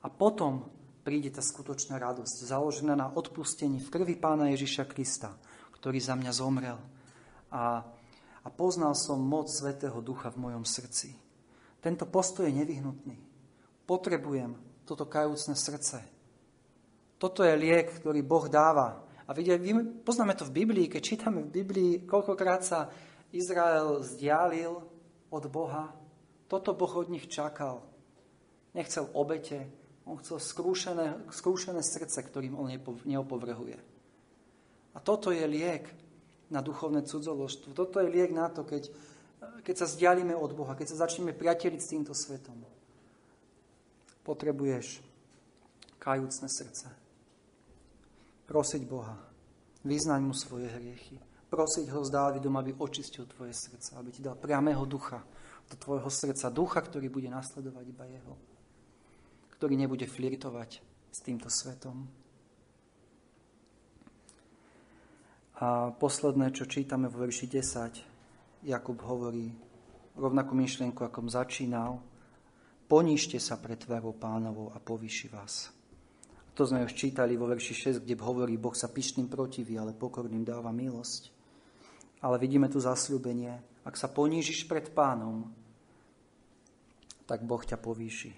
A 0.00 0.06
potom 0.06 0.70
príde 1.02 1.34
tá 1.34 1.42
skutočná 1.42 1.98
radosť, 1.98 2.46
založená 2.46 2.94
na 2.94 3.10
odpustení 3.10 3.82
v 3.82 3.90
krvi 3.90 4.14
pána 4.14 4.54
Ježiša 4.54 4.86
Krista, 4.86 5.34
ktorý 5.74 5.98
za 5.98 6.14
mňa 6.14 6.30
zomrel. 6.30 6.78
A 7.50 7.82
a 8.46 8.48
poznal 8.48 8.94
som 8.94 9.18
moc 9.18 9.50
Svetého 9.50 9.98
Ducha 9.98 10.30
v 10.30 10.38
mojom 10.38 10.62
srdci. 10.62 11.18
Tento 11.82 12.06
postoj 12.06 12.46
je 12.46 12.54
nevyhnutný. 12.54 13.18
Potrebujem 13.86 14.58
toto 14.82 15.06
kajúcne 15.06 15.54
srdce. 15.54 16.02
Toto 17.16 17.46
je 17.46 17.54
liek, 17.54 18.02
ktorý 18.02 18.20
Boh 18.20 18.46
dáva. 18.50 19.02
A 19.26 19.34
vidie, 19.34 19.58
poznáme 20.06 20.38
to 20.38 20.46
v 20.46 20.62
Biblii, 20.62 20.86
keď 20.86 21.02
čítame 21.02 21.42
v 21.42 21.54
Biblii, 21.62 21.92
koľkokrát 22.06 22.62
sa 22.62 22.90
Izrael 23.34 24.02
vzdialil 24.02 24.74
od 25.30 25.44
Boha. 25.50 25.90
Toto 26.46 26.74
Boh 26.78 26.92
od 26.94 27.10
nich 27.10 27.26
čakal. 27.26 27.82
Nechcel 28.74 29.10
obete, 29.16 29.66
on 30.06 30.22
chcel 30.22 30.38
skrúšené, 30.38 31.26
skrúšené 31.34 31.82
srdce, 31.82 32.22
ktorým 32.22 32.54
on 32.54 32.70
neopovrhuje. 33.02 33.78
A 34.94 34.98
toto 35.02 35.34
je 35.34 35.42
liek 35.42 35.90
na 36.46 36.62
duchovné 36.62 37.02
cudzoložstvo. 37.02 37.74
Toto 37.74 37.98
je 37.98 38.12
liek 38.12 38.30
na 38.30 38.46
to, 38.46 38.62
keď, 38.62 38.86
keď 39.66 39.74
sa 39.74 39.86
vzdialíme 39.90 40.36
od 40.38 40.54
Boha, 40.54 40.78
keď 40.78 40.94
sa 40.94 41.08
začneme 41.08 41.34
priateliť 41.34 41.80
s 41.82 41.90
týmto 41.90 42.14
svetom 42.14 42.75
potrebuješ 44.26 45.06
kajúcne 46.02 46.50
srdce. 46.50 46.90
Prosiť 48.50 48.82
Boha, 48.86 49.14
vyznať 49.86 50.20
mu 50.22 50.34
svoje 50.34 50.66
hriechy, 50.66 51.22
prosiť 51.46 51.86
ho 51.94 52.02
s 52.02 52.10
Dávidom, 52.10 52.58
aby 52.58 52.74
očistil 52.74 53.30
tvoje 53.30 53.54
srdce, 53.54 53.94
aby 53.94 54.10
ti 54.10 54.22
dal 54.22 54.34
priamého 54.34 54.82
ducha 54.82 55.22
do 55.70 55.74
tvojho 55.78 56.10
srdca, 56.10 56.50
ducha, 56.50 56.82
ktorý 56.82 57.06
bude 57.06 57.30
nasledovať 57.30 57.84
iba 57.86 58.04
jeho, 58.06 58.34
ktorý 59.58 59.74
nebude 59.78 60.06
flirtovať 60.10 60.82
s 61.10 61.18
týmto 61.22 61.46
svetom. 61.50 62.06
A 65.56 65.88
posledné, 65.96 66.52
čo 66.52 66.68
čítame 66.68 67.08
vo 67.08 67.24
verši 67.24 67.48
10, 67.48 68.68
Jakub 68.68 68.98
hovorí 69.00 69.56
rovnakú 70.18 70.52
myšlienku, 70.52 71.00
ako 71.00 71.32
začínal, 71.32 72.04
Ponížte 72.86 73.42
sa 73.42 73.58
pred 73.58 73.74
tvárou 73.82 74.14
pánovou 74.14 74.70
a 74.70 74.78
povýši 74.78 75.26
vás. 75.34 75.74
To 76.54 76.62
sme 76.62 76.86
už 76.86 76.94
čítali 76.94 77.34
vo 77.34 77.50
verši 77.50 77.98
6, 77.98 78.06
kde 78.06 78.14
hovorí, 78.22 78.54
Boh 78.54 78.72
sa 78.72 78.86
pyšným 78.86 79.26
protiví, 79.26 79.74
ale 79.74 79.90
pokorným 79.92 80.46
dáva 80.46 80.70
milosť. 80.70 81.34
Ale 82.22 82.38
vidíme 82.38 82.70
tu 82.70 82.78
zasľúbenie, 82.78 83.58
ak 83.84 83.98
sa 83.98 84.06
ponížiš 84.08 84.70
pred 84.70 84.88
pánom, 84.94 85.50
tak 87.26 87.42
Boh 87.42 87.60
ťa 87.60 87.76
povýši. 87.76 88.32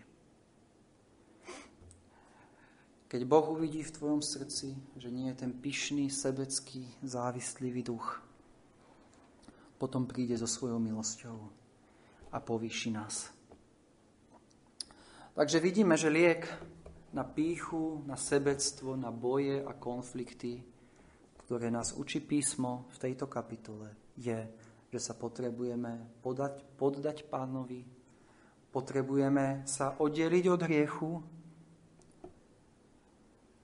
Keď 3.09 3.21
Boh 3.25 3.47
uvidí 3.53 3.85
v 3.85 3.95
tvojom 3.95 4.21
srdci, 4.21 4.77
že 4.97 5.09
nie 5.09 5.33
je 5.33 5.45
ten 5.45 5.53
pyšný, 5.53 6.09
sebecký, 6.09 6.89
závislivý 7.05 7.85
duch, 7.85 8.21
potom 9.77 10.09
príde 10.09 10.37
so 10.41 10.49
svojou 10.49 10.81
milosťou 10.81 11.37
a 12.33 12.37
povýši 12.41 12.91
nás. 12.97 13.38
Takže 15.39 15.63
vidíme, 15.63 15.95
že 15.95 16.11
liek 16.11 16.51
na 17.15 17.23
píchu, 17.23 18.03
na 18.11 18.19
sebectvo, 18.19 18.99
na 18.99 19.15
boje 19.15 19.63
a 19.63 19.71
konflikty, 19.71 20.67
ktoré 21.47 21.71
nás 21.71 21.95
učí 21.95 22.19
písmo 22.19 22.91
v 22.91 22.99
tejto 22.99 23.31
kapitole, 23.31 23.95
je, 24.19 24.35
že 24.91 24.99
sa 24.99 25.15
potrebujeme 25.15 26.19
podať, 26.27 26.67
poddať 26.75 27.31
pánovi, 27.31 27.87
potrebujeme 28.75 29.63
sa 29.63 29.95
oddeliť 30.03 30.45
od 30.51 30.61
hriechu, 30.67 31.11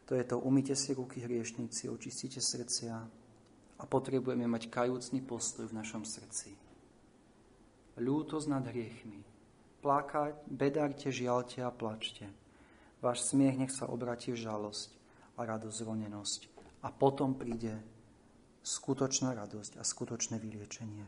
to 0.06 0.14
je 0.14 0.24
to, 0.30 0.38
umyte 0.46 0.78
si 0.78 0.94
ruky 0.94 1.26
hriešnici, 1.26 1.90
očistite 1.90 2.38
srdcia 2.38 2.94
a 3.74 3.82
potrebujeme 3.82 4.46
mať 4.46 4.70
kajúcný 4.70 5.26
postoj 5.26 5.66
v 5.66 5.74
našom 5.82 6.06
srdci. 6.06 6.54
Ľútosť 7.98 8.46
nad 8.46 8.62
hriechmi, 8.62 9.33
plakať, 9.84 10.48
bedarte, 10.48 11.12
žialte 11.12 11.60
a 11.60 11.68
plačte. 11.68 12.24
Váš 13.04 13.28
smiech 13.28 13.60
nech 13.60 13.72
sa 13.76 13.84
obratí 13.84 14.32
v 14.32 14.40
žalosť 14.40 14.96
a 15.36 15.44
radosť 15.44 15.76
zronenosť. 15.76 16.40
A 16.80 16.88
potom 16.88 17.36
príde 17.36 17.76
skutočná 18.64 19.36
radosť 19.36 19.76
a 19.76 19.84
skutočné 19.84 20.40
vyliečenie. 20.40 21.04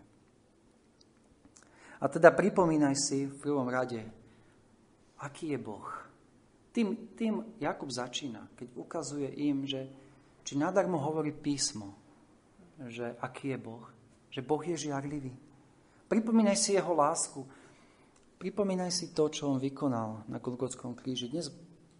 A 1.97 2.05
teda 2.12 2.29
pripomínaj 2.37 2.93
si 3.01 3.24
v 3.24 3.41
prvom 3.41 3.72
rade, 3.72 4.05
aký 5.24 5.57
je 5.57 5.59
Boh. 5.59 5.89
Tým, 6.77 7.16
tým 7.16 7.57
Jakub 7.57 7.89
začína, 7.89 8.53
keď 8.53 8.68
ukazuje 8.77 9.33
im, 9.49 9.64
že 9.64 9.89
či 10.45 10.61
nadarmo 10.61 11.01
hovorí 11.01 11.33
písmo, 11.33 11.97
že 12.93 13.16
aký 13.24 13.57
je 13.57 13.59
Boh, 13.59 13.85
že 14.29 14.45
Boh 14.45 14.61
je 14.61 14.77
žiarlivý. 14.77 15.33
Pripomínaj 16.12 16.61
si 16.61 16.77
jeho 16.77 16.93
lásku, 16.93 17.41
Pripomínaj 18.37 18.93
si 18.93 19.07
to, 19.16 19.32
čo 19.32 19.49
on 19.49 19.57
vykonal 19.57 20.28
na 20.28 20.37
Golgotskom 20.37 20.93
kríži. 20.93 21.32
Dnes 21.32 21.49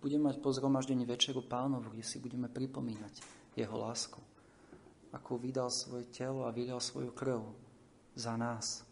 budeme 0.05 0.28
mať 0.28 0.45
po 0.45 0.53
zhromaždení 0.53 1.09
večeru 1.09 1.41
pánovu, 1.41 1.97
kde 1.97 2.05
si 2.05 2.20
budeme 2.20 2.53
pripomínať 2.53 3.24
jeho 3.57 3.72
lásku. 3.72 4.20
Ako 5.16 5.41
vydal 5.41 5.72
svoje 5.72 6.05
telo 6.12 6.45
a 6.45 6.53
vydal 6.53 6.76
svoju 6.76 7.09
krv 7.16 7.41
za 8.12 8.37
nás. 8.37 8.84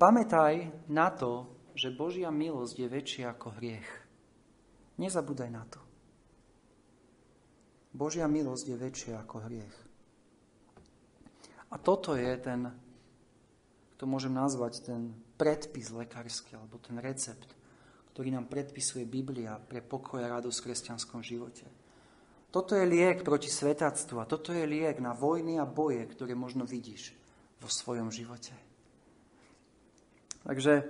Pamätaj 0.00 0.72
na 0.88 1.12
to, 1.12 1.44
že 1.76 1.92
Božia 1.92 2.32
milosť 2.32 2.80
je 2.80 2.88
väčšia 2.88 3.36
ako 3.36 3.60
hriech. 3.60 3.88
Nezabúdaj 4.96 5.50
na 5.52 5.68
to. 5.68 5.80
Božia 7.92 8.24
milosť 8.24 8.72
je 8.72 8.76
väčšia 8.80 9.14
ako 9.20 9.36
hriech. 9.44 9.76
A 11.68 11.76
toto 11.76 12.16
je 12.16 12.32
ten, 12.40 12.72
to 14.00 14.08
môžem 14.08 14.32
nazvať 14.32 14.80
ten 14.80 15.12
predpis 15.40 15.88
lekársky 15.88 16.52
alebo 16.52 16.76
ten 16.76 17.00
recept, 17.00 17.48
ktorý 18.12 18.36
nám 18.36 18.52
predpisuje 18.52 19.08
Biblia 19.08 19.56
pre 19.56 19.80
pokoj 19.80 20.20
a 20.20 20.28
radosť 20.28 20.60
v 20.60 20.66
kresťanskom 20.68 21.24
živote. 21.24 21.64
Toto 22.52 22.76
je 22.76 22.84
liek 22.84 23.24
proti 23.24 23.48
svetáctvu 23.48 24.20
a 24.20 24.28
toto 24.28 24.52
je 24.52 24.68
liek 24.68 25.00
na 25.00 25.16
vojny 25.16 25.56
a 25.56 25.64
boje, 25.64 26.04
ktoré 26.04 26.36
možno 26.36 26.68
vidíš 26.68 27.16
vo 27.56 27.72
svojom 27.72 28.12
živote. 28.12 28.52
Takže 30.44 30.84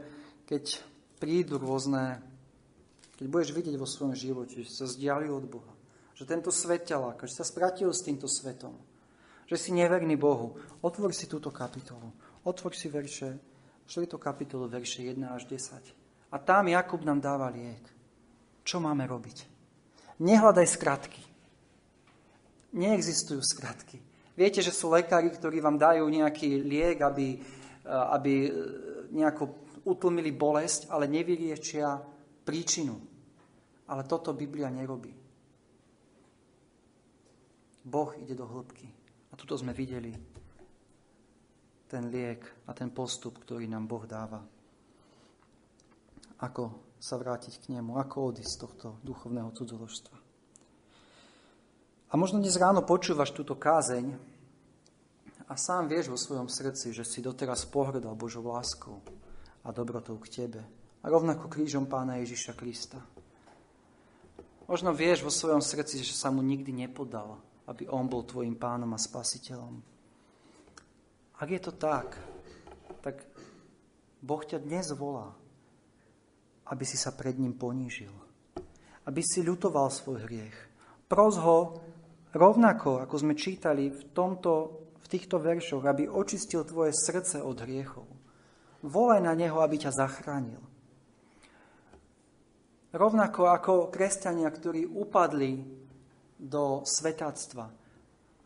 keď 0.51 0.82
prídu 1.22 1.62
rôzne, 1.62 2.18
keď 3.20 3.26
budeš 3.30 3.51
vidieť 3.55 3.76
vo 3.78 3.86
svojom 3.86 4.18
živote, 4.18 4.66
že 4.66 4.72
sa 4.72 4.90
zdiali 4.90 5.30
od 5.30 5.46
Boha, 5.46 5.74
že 6.16 6.26
tento 6.26 6.51
svet 6.51 6.90
ťa 6.90 6.96
láka, 6.98 7.30
že 7.30 7.38
sa 7.38 7.46
spratil 7.46 7.92
s 7.94 8.03
týmto 8.03 8.26
svetom, 8.26 8.74
že 9.46 9.61
si 9.61 9.70
neverný 9.70 10.18
Bohu, 10.18 10.59
otvor 10.82 11.14
si 11.14 11.28
túto 11.28 11.53
kapitolu, 11.53 12.09
otvor 12.42 12.72
si 12.72 12.88
verše 12.88 13.49
4. 13.91 14.07
kapitolu, 14.22 14.70
verše 14.70 15.03
1 15.03 15.18
až 15.34 15.51
10. 15.51 15.82
A 16.30 16.38
tam 16.38 16.70
Jakub 16.70 17.03
nám 17.03 17.18
dáva 17.18 17.51
liek. 17.51 17.82
Čo 18.62 18.78
máme 18.78 19.03
robiť? 19.03 19.51
Nehľadaj 20.22 20.66
skratky. 20.70 21.22
Neexistujú 22.70 23.43
skratky. 23.43 23.99
Viete, 24.38 24.62
že 24.62 24.70
sú 24.70 24.95
lekári, 24.95 25.34
ktorí 25.34 25.59
vám 25.59 25.74
dajú 25.74 26.07
nejaký 26.07 26.62
liek, 26.62 27.03
aby, 27.03 27.34
eh, 27.34 28.14
aby 28.14 28.34
eh, 28.47 28.51
nejako 29.11 29.59
utlmili 29.82 30.30
bolesť, 30.30 30.86
ale 30.86 31.11
nevyriečia 31.11 31.99
príčinu. 32.47 32.95
Ale 33.91 34.07
toto 34.07 34.30
Biblia 34.30 34.70
nerobí. 34.70 35.11
Boh 37.82 38.14
ide 38.22 38.38
do 38.38 38.47
hĺbky. 38.47 38.86
A 39.30 39.34
tuto 39.34 39.59
sme 39.59 39.74
videli 39.74 40.14
ten 41.91 42.07
liek 42.07 42.47
a 42.64 42.70
ten 42.70 42.95
postup, 42.95 43.43
ktorý 43.43 43.66
nám 43.66 43.91
Boh 43.91 44.07
dáva. 44.07 44.38
Ako 46.38 46.95
sa 47.03 47.18
vrátiť 47.18 47.66
k 47.66 47.74
nemu, 47.74 47.99
ako 47.99 48.30
odísť 48.30 48.53
z 48.55 48.61
tohto 48.62 48.86
duchovného 49.03 49.51
cudzoložstva. 49.51 50.16
A 52.11 52.14
možno 52.14 52.38
dnes 52.38 52.55
ráno 52.55 52.86
počúvaš 52.86 53.34
túto 53.34 53.59
kázeň 53.59 54.14
a 55.51 55.55
sám 55.59 55.91
vieš 55.91 56.14
vo 56.14 56.18
svojom 56.18 56.47
srdci, 56.47 56.95
že 56.95 57.03
si 57.03 57.18
doteraz 57.18 57.66
pohrdal 57.66 58.14
Božou 58.14 58.47
láskou 58.47 59.03
a 59.66 59.74
dobrotou 59.74 60.14
k 60.22 60.30
tebe. 60.30 60.62
A 61.03 61.07
rovnako 61.11 61.51
krížom 61.51 61.91
pána 61.91 62.22
Ježiša 62.22 62.55
Krista. 62.55 63.03
Možno 64.70 64.95
vieš 64.95 65.26
vo 65.26 65.32
svojom 65.34 65.59
srdci, 65.59 66.07
že 66.07 66.14
sa 66.14 66.30
mu 66.30 66.47
nikdy 66.47 66.70
nepodal, 66.70 67.43
aby 67.66 67.91
on 67.91 68.07
bol 68.07 68.22
tvojim 68.22 68.55
pánom 68.55 68.95
a 68.95 69.01
spasiteľom. 69.03 69.82
Ak 71.41 71.49
je 71.49 71.57
to 71.57 71.72
tak, 71.72 72.20
tak 73.01 73.24
Boh 74.20 74.45
ťa 74.45 74.61
dnes 74.61 74.93
volá, 74.93 75.32
aby 76.68 76.84
si 76.84 77.01
sa 77.01 77.16
pred 77.16 77.32
ním 77.41 77.57
ponížil. 77.57 78.12
Aby 79.09 79.24
si 79.24 79.41
ľutoval 79.41 79.88
svoj 79.88 80.28
hriech. 80.28 80.57
Pros 81.09 81.41
ho 81.41 81.80
rovnako, 82.36 83.01
ako 83.01 83.16
sme 83.16 83.32
čítali 83.32 83.88
v, 83.88 84.03
tomto, 84.12 84.84
v 85.01 85.07
týchto 85.09 85.41
veršoch, 85.41 85.80
aby 85.88 86.12
očistil 86.12 86.61
tvoje 86.68 86.93
srdce 86.93 87.41
od 87.41 87.57
hriechov. 87.64 88.05
Volaj 88.84 89.24
na 89.24 89.32
neho, 89.32 89.64
aby 89.64 89.80
ťa 89.80 89.97
zachránil. 89.97 90.61
Rovnako 92.93 93.49
ako 93.49 93.72
kresťania, 93.88 94.53
ktorí 94.53 94.84
upadli 94.84 95.57
do 96.36 96.84
svetáctva, 96.84 97.80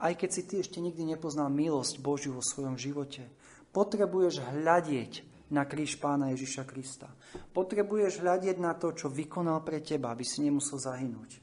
aj 0.05 0.13
keď 0.21 0.31
si 0.31 0.43
ty 0.45 0.55
ešte 0.61 0.85
nikdy 0.85 1.17
nepoznal 1.17 1.49
milosť 1.49 2.05
Božiu 2.05 2.37
vo 2.37 2.45
svojom 2.45 2.77
živote, 2.77 3.25
potrebuješ 3.73 4.45
hľadieť 4.45 5.25
na 5.49 5.65
kríž 5.65 5.97
pána 5.97 6.37
Ježiša 6.37 6.69
Krista. 6.69 7.09
Potrebuješ 7.57 8.21
hľadieť 8.21 8.61
na 8.61 8.77
to, 8.77 8.93
čo 8.93 9.09
vykonal 9.09 9.65
pre 9.65 9.81
teba, 9.81 10.13
aby 10.13 10.25
si 10.25 10.45
nemusel 10.45 10.77
zahynúť. 10.77 11.41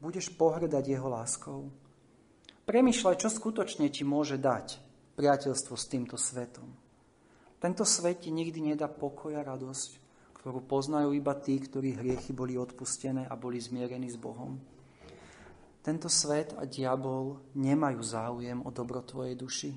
Budeš 0.00 0.32
pohrdať 0.36 0.84
jeho 0.84 1.08
láskou. 1.08 1.72
Premýšľaj, 2.68 3.16
čo 3.20 3.28
skutočne 3.32 3.88
ti 3.88 4.04
môže 4.04 4.36
dať 4.36 4.80
priateľstvo 5.16 5.74
s 5.76 5.84
týmto 5.88 6.16
svetom. 6.20 6.68
Tento 7.60 7.84
svet 7.84 8.24
ti 8.24 8.32
nikdy 8.32 8.72
nedá 8.72 8.88
pokoj 8.88 9.36
a 9.36 9.44
radosť, 9.44 9.90
ktorú 10.40 10.64
poznajú 10.64 11.12
iba 11.12 11.36
tí, 11.36 11.60
ktorí 11.60 12.00
hriechy 12.00 12.32
boli 12.32 12.56
odpustené 12.56 13.28
a 13.28 13.36
boli 13.36 13.60
zmierení 13.60 14.08
s 14.08 14.16
Bohom. 14.16 14.56
Tento 15.80 16.12
svet 16.12 16.52
a 16.60 16.68
diabol 16.68 17.40
nemajú 17.56 18.00
záujem 18.04 18.60
o 18.60 18.68
dobro 18.68 19.00
tvojej 19.00 19.32
duši. 19.32 19.72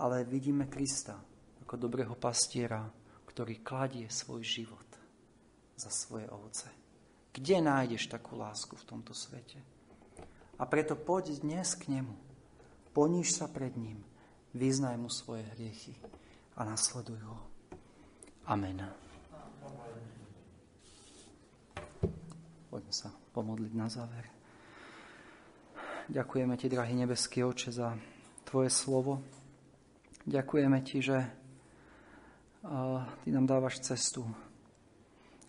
Ale 0.00 0.24
vidíme 0.24 0.64
Krista 0.64 1.20
ako 1.60 1.76
dobrého 1.76 2.16
pastiera, 2.16 2.88
ktorý 3.28 3.60
kladie 3.60 4.08
svoj 4.08 4.40
život 4.40 4.88
za 5.76 5.92
svoje 5.92 6.24
ovce. 6.32 6.72
Kde 7.32 7.60
nájdeš 7.60 8.08
takú 8.08 8.40
lásku 8.40 8.72
v 8.76 8.88
tomto 8.88 9.12
svete? 9.12 9.60
A 10.56 10.64
preto 10.64 10.96
poď 10.96 11.44
dnes 11.44 11.76
k 11.76 11.92
nemu. 11.92 12.16
Poníž 12.96 13.40
sa 13.40 13.48
pred 13.48 13.72
ním, 13.76 14.04
vyznaj 14.56 14.96
mu 15.00 15.08
svoje 15.08 15.44
hriechy 15.56 15.96
a 16.56 16.64
nasleduj 16.64 17.20
ho. 17.24 17.36
Amen. 18.48 18.84
Poďme 22.68 22.92
sa 22.92 23.21
pomodliť 23.32 23.72
na 23.72 23.88
záver. 23.88 24.28
Ďakujeme 26.12 26.54
Ti, 26.60 26.66
drahý 26.68 26.94
nebeský 26.94 27.40
oče, 27.42 27.72
za 27.72 27.96
Tvoje 28.44 28.68
slovo. 28.68 29.24
Ďakujeme 30.28 30.78
Ti, 30.84 30.98
že 31.00 31.18
Ty 32.62 33.28
nám 33.32 33.46
dávaš 33.48 33.82
cestu, 33.82 34.22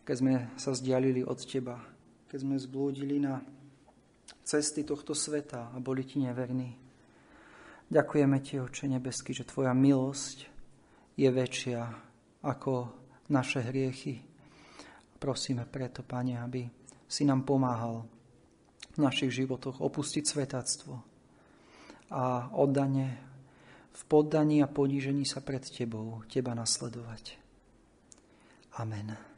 keď 0.07 0.15
sme 0.17 0.33
sa 0.57 0.71
zdialili 0.73 1.21
od 1.21 1.37
Teba, 1.43 1.77
keď 2.31 2.39
sme 2.41 2.55
zblúdili 2.57 3.21
na 3.21 3.43
cesty 4.41 4.81
tohto 4.81 5.13
sveta 5.13 5.69
a 5.69 5.77
boli 5.77 6.07
Ti 6.07 6.25
neverní. 6.25 6.73
Ďakujeme 7.91 8.37
Ti, 8.41 8.63
Oče 8.65 8.87
nebeský, 8.89 9.35
že 9.35 9.45
Tvoja 9.45 9.75
milosť 9.77 10.49
je 11.13 11.29
väčšia 11.29 11.81
ako 12.41 12.89
naše 13.29 13.61
hriechy. 13.61 14.19
Prosíme 15.21 15.69
preto, 15.69 16.01
Pane, 16.01 16.41
aby 16.41 16.65
si 17.13 17.29
nám 17.29 17.45
pomáhal 17.45 18.09
v 18.93 19.05
našich 19.05 19.29
životoch 19.29 19.77
opustiť 19.77 20.23
svetactvo 20.25 20.93
a 22.09 22.49
oddane 22.57 23.05
v 23.93 24.01
poddaní 24.09 24.65
a 24.65 24.67
ponížení 24.69 25.21
sa 25.21 25.45
pred 25.45 25.61
Tebou, 25.61 26.25
Teba 26.25 26.57
nasledovať. 26.57 27.37
Amen. 28.81 29.32